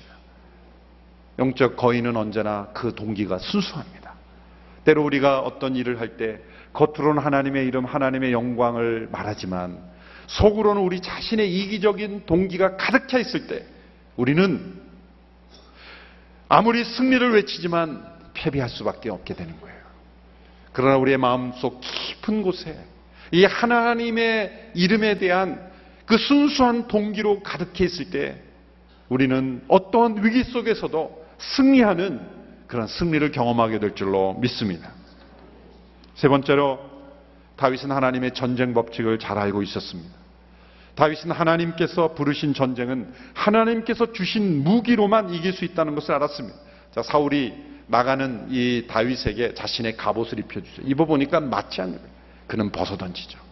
영적 1.39 1.77
거인은 1.77 2.17
언제나 2.17 2.69
그 2.75 2.95
동기가 2.95 3.39
순수합니다. 3.39 4.08
때로 4.89 5.05
우리가 5.05 5.41
어떤 5.41 5.77
일을 5.77 6.01
할 6.01 6.17
때 6.17 6.41
겉으로는 6.73 7.23
하나님의 7.23 7.67
이름, 7.67 7.85
하나님의 7.85 8.33
영광을 8.33 9.09
말하지만 9.13 9.79
속으로는 10.27 10.83
우리 10.83 11.01
자신의 11.01 11.53
이기적인 11.53 12.25
동기가 12.27 12.77
가득 12.77 13.09
차 13.09 13.19
있을 13.19 13.47
때 13.47 13.65
우리는 14.17 14.81
아무리 16.49 16.85
승리를 16.85 17.35
외치지만 17.35 18.05
패배할 18.35 18.69
수밖에 18.69 19.11
없게 19.11 19.35
되는 19.35 19.59
거예요. 19.61 19.79
그러나 20.73 20.97
우리의 20.97 21.19
마음속 21.19 21.81
깊은 21.81 22.43
곳에 22.43 22.79
이 23.33 23.45
하나님의 23.45 24.71
이름에 24.75 25.19
대한 25.19 25.71
그 26.07 26.17
순수한 26.17 26.89
동기로 26.89 27.43
가득해 27.43 27.85
있을 27.85 28.11
때 28.11 28.41
우리는 29.09 29.63
어떠한 29.69 30.25
위기 30.25 30.45
속에서도 30.45 31.27
승리하는 31.39 32.38
그런 32.69 32.87
승리를 32.87 33.33
경험하게 33.33 33.81
될 33.81 33.95
줄로 33.95 34.35
믿습니다. 34.35 34.93
세 36.15 36.29
번째로 36.29 36.79
다윗은 37.57 37.91
하나님의 37.91 38.35
전쟁 38.35 38.75
법칙을 38.75 39.19
잘 39.19 39.39
알고 39.39 39.63
있었습니다. 39.63 40.17
다윗은 40.95 41.31
하나님께서 41.31 42.15
부르신 42.15 42.55
전쟁은 42.55 43.13
하나님께서 43.35 44.13
주신 44.13 44.63
무기로만 44.63 45.33
이길 45.33 45.53
수 45.53 45.65
있다는 45.65 45.95
것을 45.95 46.15
알았습니다. 46.15 46.57
자, 46.95 47.03
사울이 47.03 47.55
나가는 47.87 48.47
이 48.51 48.85
다윗에게 48.89 49.55
자신의 49.55 49.97
갑옷을 49.97 50.39
입혀주죠. 50.41 50.83
입어보니까 50.85 51.41
맞지 51.41 51.81
않는 51.81 51.97
거예요. 51.97 52.11
그는 52.47 52.71
벗어던지죠. 52.71 53.48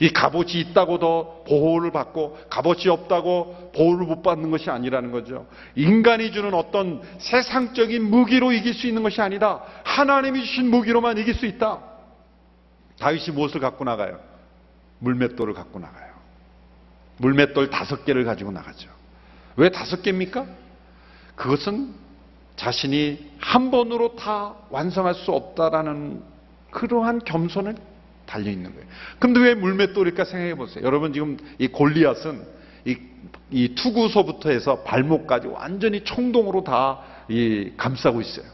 이 0.00 0.10
갑옷이 0.10 0.52
있다고도 0.60 1.44
보호를 1.46 1.92
받고 1.92 2.38
갑옷이 2.50 2.88
없다고 2.88 3.72
보호를 3.74 4.06
못 4.06 4.22
받는 4.22 4.50
것이 4.50 4.70
아니라는 4.70 5.12
거죠. 5.12 5.46
인간이 5.74 6.32
주는 6.32 6.52
어떤 6.54 7.02
세상적인 7.18 8.02
무기로 8.02 8.52
이길 8.52 8.74
수 8.74 8.86
있는 8.86 9.02
것이 9.02 9.20
아니다. 9.20 9.62
하나님이 9.84 10.40
주신 10.40 10.70
무기로만 10.70 11.18
이길 11.18 11.34
수 11.34 11.46
있다. 11.46 11.80
다윗이 12.98 13.30
무엇을 13.34 13.60
갖고 13.60 13.84
나가요? 13.84 14.20
물맷돌을 14.98 15.54
갖고 15.54 15.78
나가요. 15.78 16.12
물맷돌 17.18 17.70
다섯 17.70 18.04
개를 18.04 18.24
가지고 18.24 18.50
나가죠. 18.50 18.90
왜 19.56 19.70
다섯 19.70 20.02
개입니까? 20.02 20.46
그것은 21.36 21.94
자신이 22.56 23.30
한 23.38 23.70
번으로 23.70 24.16
다 24.16 24.54
완성할 24.70 25.14
수 25.14 25.32
없다라는 25.32 26.22
그러한 26.70 27.20
겸손을 27.24 27.76
달려 28.26 28.50
있는 28.50 28.72
거예요. 28.72 28.86
근데 29.18 29.40
왜 29.40 29.54
물맷돌일까 29.54 30.24
생각해 30.24 30.54
보세요. 30.54 30.84
여러분 30.84 31.12
지금 31.12 31.36
이 31.58 31.68
골리앗은 31.68 32.42
이, 32.86 32.96
이 33.50 33.74
투구소부터 33.74 34.50
해서 34.50 34.82
발목까지 34.82 35.48
완전히 35.48 36.02
총동으로 36.04 36.64
다 36.64 37.14
이 37.28 37.72
감싸고 37.76 38.20
있어요. 38.20 38.46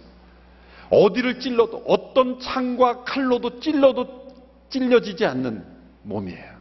어디를 0.90 1.40
찔러도 1.40 1.84
어떤 1.86 2.40
창과 2.40 3.04
칼로도 3.04 3.60
찔러도 3.60 4.28
찔려지지 4.70 5.24
않는 5.26 5.64
몸이에요. 6.02 6.60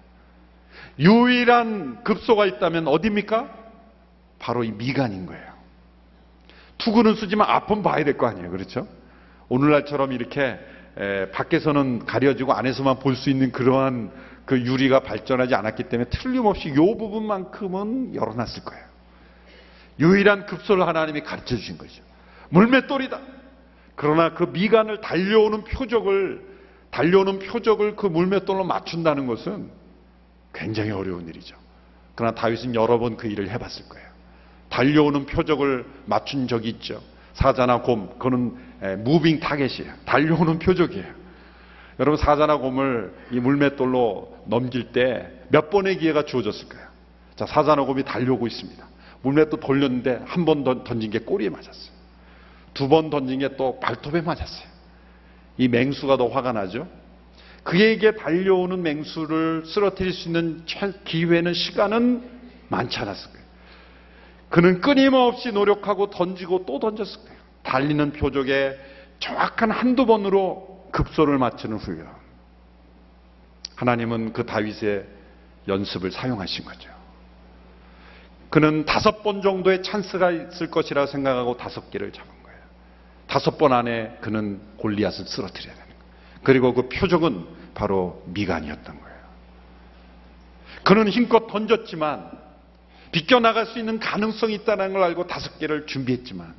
유일한 1.00 2.04
급소가 2.04 2.46
있다면 2.46 2.88
어디입니까? 2.88 3.50
바로 4.40 4.64
이 4.64 4.72
미간인 4.72 5.26
거예요. 5.26 5.50
투구는 6.78 7.16
쓰지만 7.16 7.50
앞은 7.50 7.84
봐야 7.84 8.04
될 8.04 8.18
거 8.18 8.28
아니에요. 8.28 8.50
그렇죠? 8.52 8.88
오늘날처럼 9.50 10.12
이렇게 10.12 10.60
에, 11.00 11.32
밖에서는 11.32 12.06
가려지고 12.06 12.54
안에서만 12.54 13.00
볼 13.00 13.16
수 13.16 13.30
있는 13.30 13.52
그러한 13.52 14.12
그 14.46 14.60
유리가 14.62 15.02
발전하지 15.02 15.56
않았기 15.56 15.84
때문에 15.84 16.10
틀림없이 16.10 16.70
이 16.70 16.74
부분만큼은 16.74 18.16
열어놨을 18.16 18.64
거예요. 18.66 18.84
유일한 20.00 20.46
급소를 20.46 20.88
하나님이 20.88 21.22
가르쳐 21.22 21.56
주신 21.56 21.78
거죠. 21.78 22.02
물맷돌이다. 22.50 23.20
그러나 23.96 24.34
그 24.34 24.44
미간을 24.44 25.02
달려오는 25.02 25.64
표적을 25.66 26.48
달려오는 26.90 27.40
표적을 27.40 27.96
그 27.96 28.08
물맷돌로 28.08 28.64
맞춘다는 28.64 29.28
것은 29.28 29.70
굉장히 30.54 30.92
어려운 30.92 31.28
일이죠. 31.28 31.56
그러나 32.16 32.34
다윗은 32.34 32.74
여러 32.76 32.98
번 32.98 33.18
그 33.18 33.28
일을 33.28 33.50
해봤을 33.50 33.88
거예요. 33.90 34.08
달려오는 34.70 35.26
표적을 35.26 35.86
맞춘 36.06 36.48
적이 36.48 36.70
있죠. 36.70 37.02
사자나 37.34 37.82
곰, 37.82 38.10
그거는 38.14 38.56
moving 39.00 39.40
target이에요. 39.40 39.94
달려오는 40.06 40.60
표적이에요. 40.60 41.20
여러분 42.00 42.18
사자나 42.18 42.58
곰을 42.58 43.14
이 43.32 43.40
물맷돌로 43.40 44.44
넘길 44.48 44.92
때 44.92 45.28
몇 45.50 45.70
번의 45.70 45.98
기회가 45.98 46.24
주어졌을 46.26 46.70
까요 46.70 46.88
자, 47.36 47.46
사자나 47.46 47.84
곰이 47.84 48.04
달려오고 48.04 48.48
있습니다. 48.48 48.88
물맷돌 49.24 49.60
돌렸는데 49.60 50.22
한 50.26 50.46
번 50.46 50.64
던진 50.64 51.10
게 51.12 51.20
꼬리에 51.20 51.50
맞았어요. 51.50 52.00
두 52.74 52.88
번 52.88 53.10
던진 53.10 53.40
게 53.40 53.50
또 53.58 53.80
발톱에 53.80 54.22
맞았어요. 54.22 54.68
이 55.58 55.68
맹수가 55.68 56.18
더 56.18 56.28
화가 56.28 56.54
나죠. 56.54 56.88
그에게 57.64 58.14
달려오는 58.16 58.82
맹수를 58.82 59.64
쓰러뜨릴 59.66 60.14
수 60.14 60.30
있는 60.30 60.64
기회는 61.04 61.54
시간은 61.54 62.24
많지 62.70 62.98
않았을 63.00 63.32
거예요. 63.32 63.46
그는 64.50 64.82
끊임없이 64.82 65.52
노력하고 65.52 66.10
던지고 66.10 66.66
또 66.66 66.80
던졌을 66.80 67.20
거예요. 67.22 67.39
달리는 67.64 68.12
표적에 68.14 68.78
정확한 69.20 69.72
한두 69.72 70.06
번으로 70.06 70.88
급소를 70.92 71.38
맞추는 71.38 71.78
훈련. 71.78 72.08
하나님은 73.76 74.34
그 74.34 74.46
다윗의 74.46 75.06
연습을 75.68 76.12
사용하신 76.12 76.66
거죠. 76.66 76.90
그는 78.50 78.86
다섯 78.86 79.24
번 79.24 79.42
정도의 79.42 79.84
찬스가 79.84 80.32
있을 80.32 80.72
것이라 80.72 81.06
생각하고 81.06 81.58
다섯 81.58 81.92
개를 81.92 82.12
잡은 82.12 82.30
거예요. 82.44 82.60
다섯 83.28 83.58
번 83.58 83.74
안에 83.74 84.18
그는 84.22 84.60
골리앗을 84.78 85.26
쓰러뜨려야 85.26 85.76
되는 85.76 85.88
거예요. 85.88 86.02
그리고 86.44 86.74
그 86.74 86.90
표적은 86.90 87.46
바로 87.76 88.24
미간이었던 88.28 89.00
거예요. 89.00 89.20
그는 90.84 91.08
힘껏 91.08 91.48
던졌지만 91.48 92.32
비껴나갈 93.12 93.66
수 93.68 93.80
있는 93.80 94.00
가능성이 94.00 94.56
있다는 94.56 94.94
걸 94.94 95.04
알고 95.04 95.28
다섯 95.28 95.60
개를 95.60 95.86
준비했지만 95.86 96.54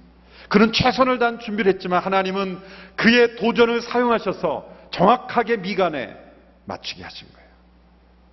그는 0.50 0.72
최선을 0.72 1.20
다한 1.20 1.38
준비를 1.38 1.72
했지만 1.74 2.02
하나님은 2.02 2.60
그의 2.96 3.36
도전을 3.36 3.82
사용하셔서 3.82 4.68
정확하게 4.90 5.58
미간에 5.58 6.16
맞추게 6.64 7.04
하신 7.04 7.28
거예요. 7.32 7.48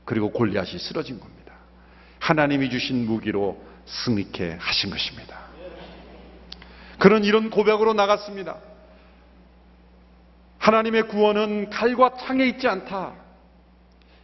그리고 0.04 0.32
골리앗이 0.32 0.80
쓰러진 0.80 1.20
겁니다. 1.20 1.54
하나님이 2.20 2.72
주신 2.72 3.06
무기로 3.06 3.64
승리케 3.86 4.58
하신 4.60 4.90
것입니다. 4.90 5.38
그런 6.98 7.24
이런 7.24 7.52
고백으로 7.52 7.94
나갔습니다. 7.94 8.58
하나님의 10.58 11.04
구원은 11.10 11.70
칼과 11.70 12.16
창에 12.18 12.48
있지 12.48 12.68
않다. 12.68 13.14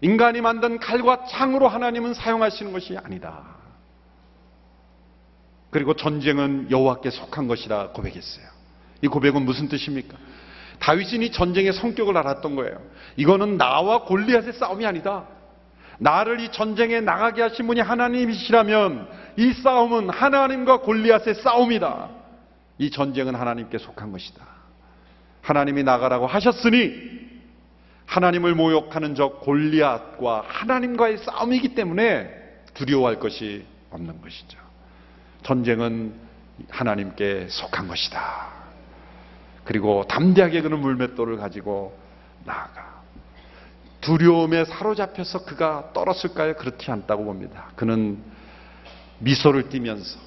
인간이 0.02 0.42
만든 0.42 0.80
칼과 0.80 1.26
창으로 1.26 1.68
하나님은 1.68 2.16
사용하시는 2.16 2.74
것이 2.74 2.98
아니다. 2.98 3.63
그리고 5.74 5.96
전쟁은 5.96 6.68
여호와께 6.70 7.10
속한 7.10 7.48
것이라 7.48 7.90
고백했어요. 7.90 8.46
이 9.02 9.08
고백은 9.08 9.42
무슨 9.44 9.68
뜻입니까? 9.68 10.16
다윗이 10.80 11.32
전쟁의 11.32 11.74
성격을 11.74 12.16
알았던 12.16 12.56
거예요. 12.56 12.80
이거는 13.18 13.58
나와 13.58 14.04
골리앗의 14.04 14.54
싸움이 14.54 14.86
아니다. 14.86 15.26
나를 15.98 16.40
이 16.42 16.52
전쟁에 16.52 17.02
나가게 17.02 17.42
하신 17.42 17.68
분이 17.68 17.82
하나님이시라면 17.82 19.08
이 19.38 19.54
싸움은 19.54 20.10
하나님과 20.10 20.82
골리앗의 20.82 21.36
싸움이다. 21.36 22.10
이 22.78 22.92
전쟁은 22.92 23.36
하나님께 23.36 23.78
속한 23.78 24.12
것이다. 24.12 24.46
하나님이 25.42 25.84
나가라고 25.84 26.28
하셨으니 26.28 26.94
하나님을 28.06 28.54
모욕하는 28.54 29.16
저 29.16 29.30
골리앗과 29.30 30.46
하나님과의 30.48 31.18
싸움이기 31.18 31.76
때문에 31.76 32.30
두려워할 32.74 33.20
것이 33.20 33.66
없는 33.90 34.22
것이죠. 34.22 34.63
전쟁은 35.44 36.14
하나님께 36.70 37.48
속한 37.50 37.88
것이다. 37.88 38.48
그리고 39.64 40.06
담대하게 40.08 40.62
그는 40.62 40.80
물맷돌을 40.80 41.38
가지고 41.38 41.98
나아가. 42.46 42.94
두려움에 44.02 44.66
사로잡혀서 44.66 45.46
그가 45.46 45.92
떨었을까요? 45.94 46.56
그렇지 46.56 46.92
않다고 46.92 47.24
봅니다. 47.24 47.72
그는 47.76 48.22
미소를 49.20 49.70
띠면서 49.70 50.20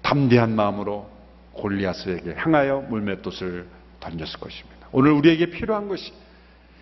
담대한 0.00 0.54
마음으로 0.56 1.10
골리앗에게 1.52 2.34
향하여 2.36 2.80
물맷돌을 2.88 3.66
던졌을 4.00 4.40
것입니다. 4.40 4.88
오늘 4.92 5.12
우리에게 5.12 5.50
필요한 5.50 5.88
것이 5.88 6.12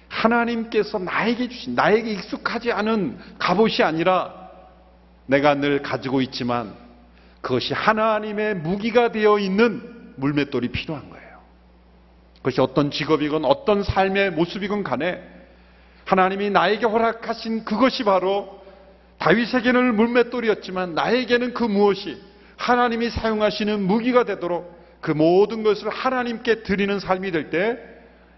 하나님께서 0.08 0.98
나에게 0.98 1.48
주신 1.48 1.74
나에게 1.74 2.12
익숙하지 2.12 2.72
않은 2.72 3.18
갑옷이 3.38 3.82
아니라 3.82 4.34
내가 5.26 5.54
늘 5.54 5.82
가지고 5.82 6.20
있지만 6.22 6.74
그것이 7.40 7.74
하나님의 7.74 8.56
무기가 8.56 9.12
되어 9.12 9.38
있는 9.38 9.82
물맷돌이 10.16 10.68
필요한 10.68 11.08
거예요. 11.10 11.38
그것이 12.38 12.60
어떤 12.60 12.90
직업이건 12.90 13.44
어떤 13.44 13.82
삶의 13.82 14.32
모습이건 14.32 14.82
간에 14.82 15.22
하나님이 16.04 16.50
나에게 16.50 16.86
허락하신 16.86 17.64
그것이 17.64 18.04
바로 18.04 18.60
다윗에게는 19.18 19.96
물맷돌이었지만 19.96 20.94
나에게는 20.94 21.54
그 21.54 21.64
무엇이 21.64 22.20
하나님이 22.56 23.10
사용하시는 23.10 23.82
무기가 23.82 24.24
되도록 24.24 24.78
그 25.00 25.10
모든 25.12 25.62
것을 25.62 25.88
하나님께 25.88 26.62
드리는 26.62 26.98
삶이 26.98 27.30
될 27.30 27.50
때 27.50 27.90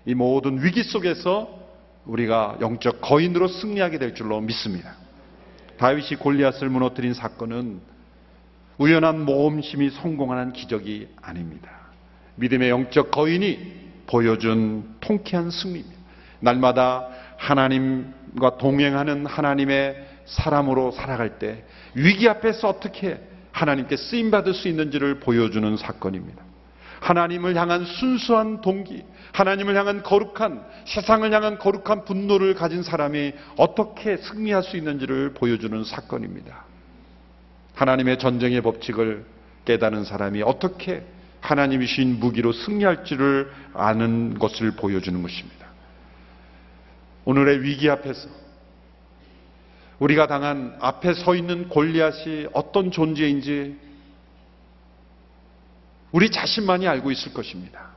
이 0.05 0.14
모든 0.14 0.62
위기 0.62 0.82
속에서 0.82 1.61
우리가 2.07 2.59
영적 2.61 3.00
거인으로 3.00 3.46
승리하게 3.46 3.98
될 3.98 4.14
줄로 4.14 4.40
믿습니다. 4.40 4.96
다윗이 5.78 6.16
골리앗을 6.18 6.68
무너뜨린 6.68 7.14
사건은 7.14 7.80
우연한 8.79 9.25
모험심이 9.25 9.91
성공하는 9.91 10.53
기적이 10.53 11.09
아닙니다. 11.20 11.70
믿음의 12.37 12.70
영적 12.70 13.11
거인이 13.11 13.83
보여준 14.07 14.97
통쾌한 15.01 15.51
승리입니다. 15.51 16.01
날마다 16.41 17.09
하나님과 17.37 18.57
동행하는 18.59 19.27
하나님의 19.27 20.07
사람으로 20.25 20.93
살아갈 20.93 21.39
때 21.39 21.64
위기 21.95 22.29
앞에서 22.29 22.68
어떻게 22.68 23.20
하나님께 23.53 23.97
쓰임 23.97 24.31
받을 24.31 24.55
수 24.55 24.68
있는지를 24.68 25.20
보여주는 25.20 25.77
사건입니다. 25.77 26.43
하나님을 27.01 27.57
향한 27.57 27.85
순수한 27.85 28.61
동기, 28.61 29.03
하나님을 29.33 29.77
향한 29.77 30.03
거룩한, 30.03 30.64
세상을 30.87 31.33
향한 31.33 31.59
거룩한 31.59 32.05
분노를 32.05 32.55
가진 32.55 32.83
사람이 32.83 33.33
어떻게 33.57 34.16
승리할 34.16 34.62
수 34.62 34.77
있는지를 34.77 35.35
보여주는 35.35 35.83
사건입니다. 35.85 36.64
하나님의 37.75 38.18
전쟁의 38.18 38.61
법칙을 38.61 39.25
깨닫는 39.64 40.05
사람이 40.05 40.43
어떻게 40.43 41.05
하나님이 41.41 41.87
신 41.87 42.20
무기로 42.20 42.53
승리할지를 42.53 43.51
아는 43.75 44.39
것을 44.39 44.73
보여주는 44.73 45.20
것입니다. 45.20 45.66
오늘의 47.25 47.62
위기 47.62 47.89
앞에서 47.91 48.29
우리가 49.99 50.27
당한 50.27 50.77
앞에 50.81 51.14
서 51.14 51.35
있는 51.35 51.68
골리앗이 51.68 52.49
어떤 52.53 52.91
존재인지 52.91 53.77
우리 56.11 56.31
자신만이 56.31 56.87
알고 56.89 57.11
있을 57.11 57.33
것입니다. 57.33 57.91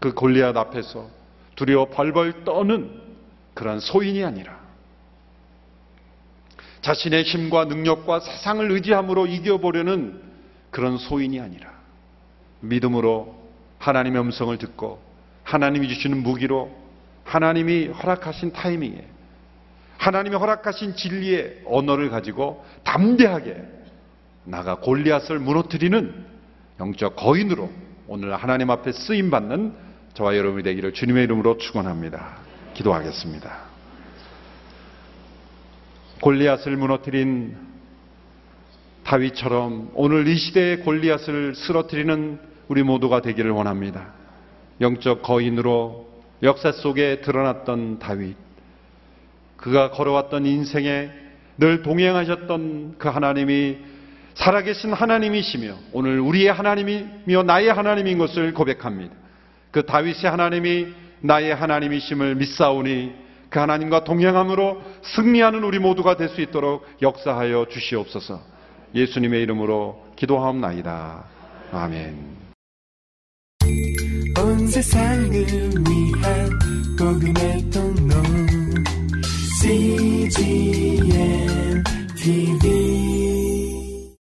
그 0.00 0.12
골리앗 0.12 0.56
앞에서 0.56 1.08
두려워 1.56 1.88
벌벌 1.88 2.44
떠는 2.44 3.00
그런 3.54 3.80
소인이 3.80 4.22
아니라 4.22 4.55
자신의 6.86 7.24
힘과 7.24 7.64
능력과 7.64 8.20
세상을 8.20 8.70
의지함으로 8.70 9.26
이겨보려는 9.26 10.20
그런 10.70 10.98
소인이 10.98 11.40
아니라 11.40 11.68
믿음으로 12.60 13.34
하나님의 13.80 14.20
음성을 14.20 14.56
듣고 14.56 15.02
하나님이 15.42 15.88
주시는 15.88 16.22
무기로 16.22 16.70
하나님이 17.24 17.88
허락하신 17.88 18.52
타이밍에 18.52 19.04
하나님이 19.98 20.36
허락하신 20.36 20.94
진리의 20.94 21.62
언어를 21.66 22.08
가지고 22.08 22.64
담대하게 22.84 23.64
나가 24.44 24.76
골리앗을 24.76 25.40
무너뜨리는 25.40 26.24
영적 26.78 27.16
거인으로 27.16 27.68
오늘 28.06 28.36
하나님 28.36 28.70
앞에 28.70 28.92
쓰임 28.92 29.30
받는 29.32 29.74
저와 30.14 30.36
여러분이 30.36 30.62
되기를 30.62 30.94
주님의 30.94 31.24
이름으로 31.24 31.58
축원합니다. 31.58 32.36
기도하겠습니다. 32.74 33.75
골리앗을 36.20 36.76
무너뜨린 36.76 37.56
다윗처럼 39.04 39.90
오늘 39.94 40.26
이 40.26 40.36
시대의 40.36 40.80
골리앗을 40.80 41.54
쓰러뜨리는 41.54 42.38
우리 42.68 42.82
모두가 42.82 43.20
되기를 43.20 43.50
원합니다. 43.50 44.14
영적 44.80 45.22
거인으로 45.22 46.08
역사 46.42 46.72
속에 46.72 47.20
드러났던 47.20 47.98
다윗, 47.98 48.36
그가 49.56 49.90
걸어왔던 49.90 50.46
인생에 50.46 51.10
늘 51.58 51.82
동행하셨던 51.82 52.96
그 52.98 53.08
하나님이 53.08 53.78
살아계신 54.34 54.92
하나님이시며 54.92 55.76
오늘 55.92 56.20
우리의 56.20 56.52
하나님이며 56.52 57.42
나의 57.44 57.72
하나님인 57.72 58.18
것을 58.18 58.52
고백합니다. 58.52 59.14
그 59.70 59.86
다윗의 59.86 60.30
하나님이 60.30 60.88
나의 61.20 61.54
하나님이심을 61.54 62.34
믿사오니 62.34 63.25
그 63.56 63.60
하나님과 63.60 64.04
동행함으로 64.04 64.82
승리하는 65.02 65.64
우리 65.64 65.78
모두가 65.78 66.18
될 66.18 66.28
수 66.28 66.42
있도록 66.42 66.84
역사하여 67.00 67.68
주시옵소서. 67.70 68.38
예수님의 68.94 69.42
이름으로 69.44 70.04
기도하옵나이다. 70.16 71.24
아멘. 71.72 72.36
온 74.38 74.66
세상을 74.66 75.32
위한 75.32 76.50
복음의 76.98 77.70
통로 77.70 78.14
CGM 79.62 81.02
TV 82.14 83.25